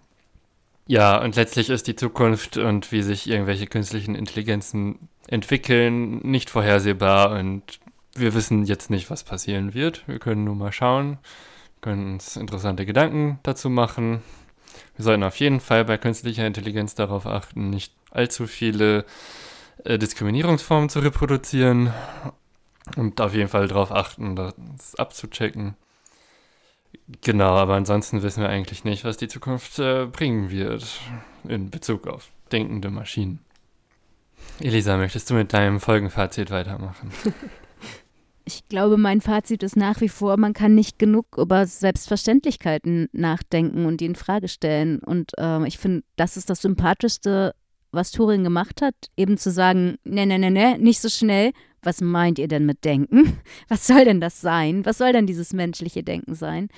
[0.88, 7.38] Ja, und letztlich ist die Zukunft und wie sich irgendwelche künstlichen Intelligenzen entwickeln nicht vorhersehbar
[7.38, 7.78] und
[8.14, 10.06] wir wissen jetzt nicht, was passieren wird.
[10.06, 11.18] Wir können nur mal schauen,
[11.80, 14.22] können uns interessante Gedanken dazu machen.
[14.96, 19.04] Wir sollten auf jeden Fall bei künstlicher Intelligenz darauf achten, nicht allzu viele
[19.84, 21.92] äh, Diskriminierungsformen zu reproduzieren
[22.96, 25.76] und auf jeden Fall darauf achten, das abzuchecken.
[27.22, 31.00] Genau, aber ansonsten wissen wir eigentlich nicht, was die Zukunft äh, bringen wird
[31.44, 33.40] in Bezug auf denkende Maschinen.
[34.60, 37.10] Elisa, möchtest du mit deinem Folgenfazit weitermachen?
[38.44, 43.86] ich glaube, mein Fazit ist nach wie vor, man kann nicht genug über Selbstverständlichkeiten nachdenken
[43.86, 44.98] und die in Frage stellen.
[45.00, 47.54] Und äh, ich finde, das ist das Sympathischste,
[47.92, 51.52] was Turing gemacht hat, eben zu sagen, ne, ne, ne, ne, nicht so schnell.
[51.82, 53.38] Was meint ihr denn mit Denken?
[53.68, 54.86] Was soll denn das sein?
[54.86, 56.68] Was soll denn dieses menschliche Denken sein?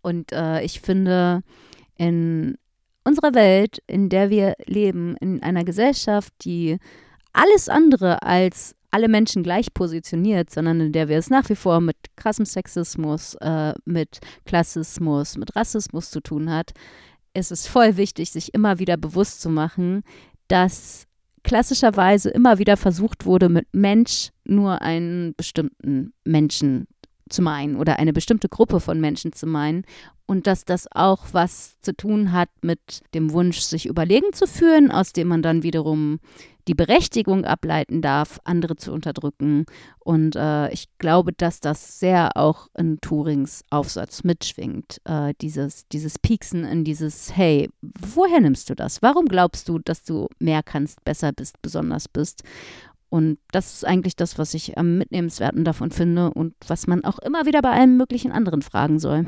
[0.00, 1.42] Und äh, ich finde,
[1.96, 2.56] in
[3.04, 6.78] unserer Welt, in der wir leben, in einer Gesellschaft, die
[7.34, 11.80] alles andere als alle Menschen gleich positioniert, sondern in der wir es nach wie vor
[11.80, 16.70] mit krassem Sexismus, äh, mit Klassismus, mit Rassismus zu tun hat,
[17.34, 20.04] ist es voll wichtig, sich immer wieder bewusst zu machen,
[20.46, 21.08] dass
[21.42, 26.86] klassischerweise immer wieder versucht wurde, mit Mensch nur einen bestimmten Menschen
[27.34, 29.84] zu meinen oder eine bestimmte Gruppe von Menschen zu meinen
[30.26, 34.90] und dass das auch was zu tun hat mit dem Wunsch, sich überlegen zu fühlen,
[34.90, 36.20] aus dem man dann wiederum
[36.66, 39.66] die Berechtigung ableiten darf, andere zu unterdrücken.
[39.98, 44.98] Und äh, ich glaube, dass das sehr auch in Turings Aufsatz mitschwingt.
[45.04, 49.02] Äh, dieses, dieses Pieksen in dieses, hey, woher nimmst du das?
[49.02, 52.42] Warum glaubst du, dass du mehr kannst, besser bist, besonders bist?
[53.14, 57.20] Und das ist eigentlich das, was ich am mitnehmenswerten davon finde und was man auch
[57.20, 59.24] immer wieder bei allen möglichen anderen fragen soll.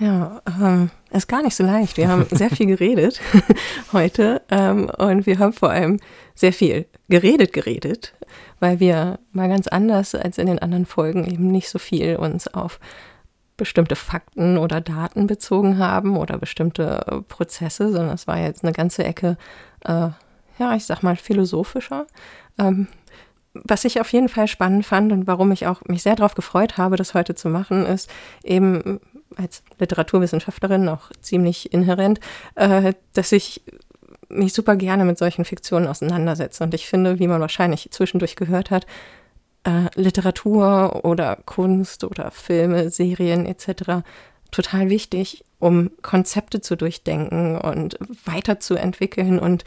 [0.00, 1.96] Ja, ähm, ist gar nicht so leicht.
[1.96, 3.20] Wir haben sehr viel geredet
[3.92, 6.00] heute ähm, und wir haben vor allem
[6.34, 8.14] sehr viel geredet, geredet,
[8.58, 12.52] weil wir mal ganz anders als in den anderen Folgen eben nicht so viel uns
[12.52, 12.80] auf
[13.56, 19.04] bestimmte Fakten oder Daten bezogen haben oder bestimmte Prozesse, sondern es war jetzt eine ganze
[19.04, 19.36] Ecke,
[19.84, 20.08] äh,
[20.58, 22.08] ja, ich sag mal, philosophischer.
[22.58, 22.88] Ähm,
[23.54, 26.76] was ich auf jeden Fall spannend fand und warum ich auch mich sehr darauf gefreut
[26.76, 28.10] habe, das heute zu machen, ist
[28.42, 29.00] eben
[29.36, 32.20] als Literaturwissenschaftlerin auch ziemlich inhärent,
[32.56, 33.62] äh, dass ich
[34.28, 36.64] mich super gerne mit solchen Fiktionen auseinandersetze.
[36.64, 38.86] Und ich finde, wie man wahrscheinlich zwischendurch gehört hat,
[39.64, 44.04] äh, Literatur oder Kunst oder Filme, Serien etc.
[44.50, 49.64] total wichtig, um Konzepte zu durchdenken und weiterzuentwickeln und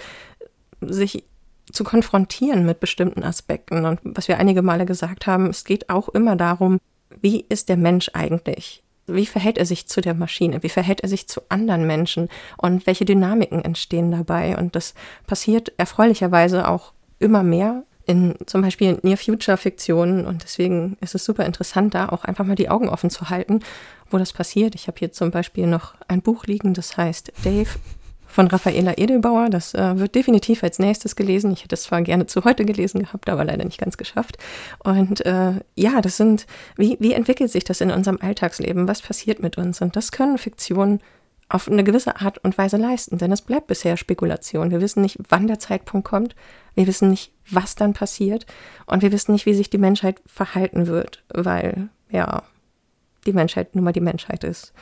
[0.82, 1.24] sich
[1.72, 3.86] zu konfrontieren mit bestimmten Aspekten.
[3.86, 6.80] Und was wir einige Male gesagt haben, es geht auch immer darum,
[7.22, 8.84] wie ist der Mensch eigentlich?
[9.08, 10.64] Wie verhält er sich zu der Maschine?
[10.64, 12.28] Wie verhält er sich zu anderen Menschen?
[12.58, 14.58] Und welche Dynamiken entstehen dabei?
[14.58, 14.94] Und das
[15.28, 20.26] passiert erfreulicherweise auch immer mehr in zum Beispiel Near-Future-Fiktionen.
[20.26, 23.62] Und deswegen ist es super interessant, da auch einfach mal die Augen offen zu halten,
[24.10, 24.76] wo das passiert.
[24.76, 27.70] Ich habe hier zum Beispiel noch ein Buch liegen, das heißt Dave
[28.28, 29.50] von Raffaela Edelbauer.
[29.50, 31.52] Das äh, wird definitiv als nächstes gelesen.
[31.52, 34.38] Ich hätte es zwar gerne zu heute gelesen gehabt, aber leider nicht ganz geschafft.
[34.84, 38.88] Und äh, ja, das sind, wie, wie entwickelt sich das in unserem Alltagsleben?
[38.88, 39.82] Was passiert mit uns?
[39.82, 41.00] Und das können Fiktionen
[41.50, 44.70] auf eine gewisse Art und Weise leisten, denn es bleibt bisher Spekulation.
[44.70, 46.36] Wir wissen nicht, wann der Zeitpunkt kommt,
[46.76, 48.46] wir wissen nicht, was dann passiert
[48.86, 52.44] und wir wissen nicht, wie sich die Menschheit verhalten wird, weil ja,
[53.26, 54.74] die Menschheit nun mal die Menschheit ist.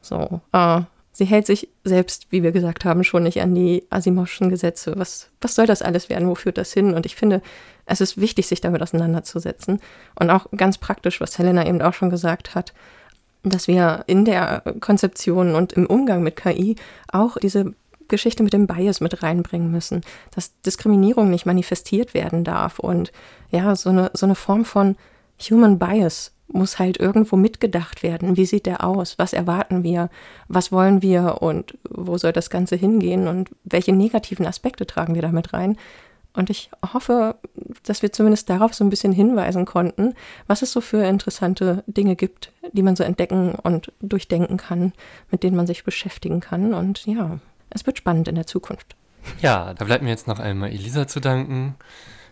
[0.00, 0.82] So, äh,
[1.16, 4.92] sie hält sich selbst, wie wir gesagt haben, schon nicht an die Asimovschen Gesetze.
[4.96, 6.28] Was, was soll das alles werden?
[6.28, 6.92] Wo führt das hin?
[6.92, 7.40] Und ich finde,
[7.86, 9.80] es ist wichtig, sich damit auseinanderzusetzen.
[10.20, 12.74] Und auch ganz praktisch, was Helena eben auch schon gesagt hat,
[13.44, 16.76] dass wir in der Konzeption und im Umgang mit KI
[17.10, 17.72] auch diese
[18.08, 20.02] Geschichte mit dem Bias mit reinbringen müssen,
[20.34, 23.10] dass Diskriminierung nicht manifestiert werden darf und
[23.50, 24.96] ja, so eine, so eine Form von
[25.50, 28.36] Human Bias muss halt irgendwo mitgedacht werden.
[28.36, 29.18] Wie sieht der aus?
[29.18, 30.10] Was erwarten wir?
[30.48, 31.42] Was wollen wir?
[31.42, 33.28] Und wo soll das Ganze hingehen?
[33.28, 35.76] Und welche negativen Aspekte tragen wir damit rein?
[36.36, 37.36] Und ich hoffe,
[37.84, 40.14] dass wir zumindest darauf so ein bisschen hinweisen konnten,
[40.46, 44.92] was es so für interessante Dinge gibt, die man so entdecken und durchdenken kann,
[45.30, 46.74] mit denen man sich beschäftigen kann.
[46.74, 47.38] Und ja,
[47.70, 48.96] es wird spannend in der Zukunft.
[49.40, 51.74] Ja, da bleibt mir jetzt noch einmal Elisa zu danken.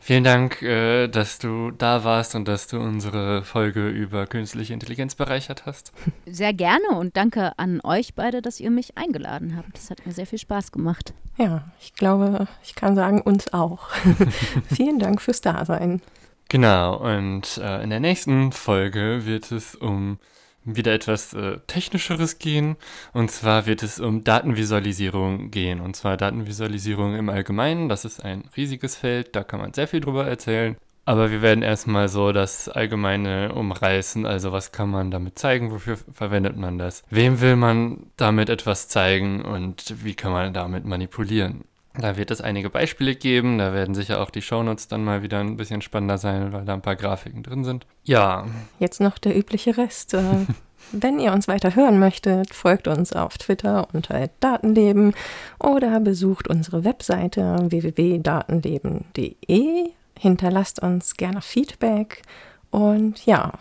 [0.06, 5.14] Vielen Dank, äh, dass du da warst und dass du unsere Folge über künstliche Intelligenz
[5.14, 5.94] bereichert hast.
[6.26, 9.74] Sehr gerne und danke an euch beide, dass ihr mich eingeladen habt.
[9.78, 11.14] Das hat mir sehr viel Spaß gemacht.
[11.38, 13.88] Ja, ich glaube, ich kann sagen, uns auch.
[14.74, 16.02] Vielen Dank fürs Dasein.
[16.50, 20.18] Genau, und äh, in der nächsten Folge wird es um
[20.64, 22.76] wieder etwas äh, Technischeres gehen.
[23.12, 25.80] Und zwar wird es um Datenvisualisierung gehen.
[25.80, 27.88] Und zwar Datenvisualisierung im Allgemeinen.
[27.88, 30.76] Das ist ein riesiges Feld, da kann man sehr viel drüber erzählen.
[31.06, 34.24] Aber wir werden erstmal so das Allgemeine umreißen.
[34.24, 35.70] Also was kann man damit zeigen?
[35.70, 37.02] Wofür verwendet man das?
[37.10, 39.42] Wem will man damit etwas zeigen?
[39.42, 41.64] Und wie kann man damit manipulieren?
[41.96, 43.58] Da wird es einige Beispiele geben.
[43.58, 46.74] Da werden sicher auch die Shownotes dann mal wieder ein bisschen spannender sein, weil da
[46.74, 47.86] ein paar Grafiken drin sind.
[48.02, 48.46] Ja.
[48.78, 50.14] Jetzt noch der übliche Rest.
[50.14, 50.46] Äh,
[50.92, 55.14] wenn ihr uns weiter hören möchtet, folgt uns auf Twitter unter Datenleben
[55.60, 59.90] oder besucht unsere Webseite www.datenleben.de.
[60.18, 62.22] Hinterlasst uns gerne Feedback
[62.70, 63.52] und ja,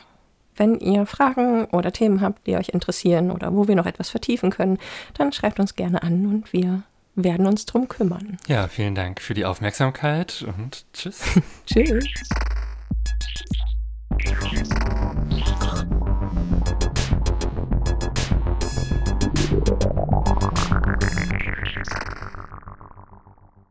[0.56, 4.50] wenn ihr Fragen oder Themen habt, die euch interessieren oder wo wir noch etwas vertiefen
[4.52, 4.80] können,
[5.16, 6.84] dann schreibt uns gerne an und wir
[7.16, 8.38] werden uns drum kümmern.
[8.48, 11.22] Ja, vielen Dank für die Aufmerksamkeit und tschüss.
[11.66, 12.06] tschüss.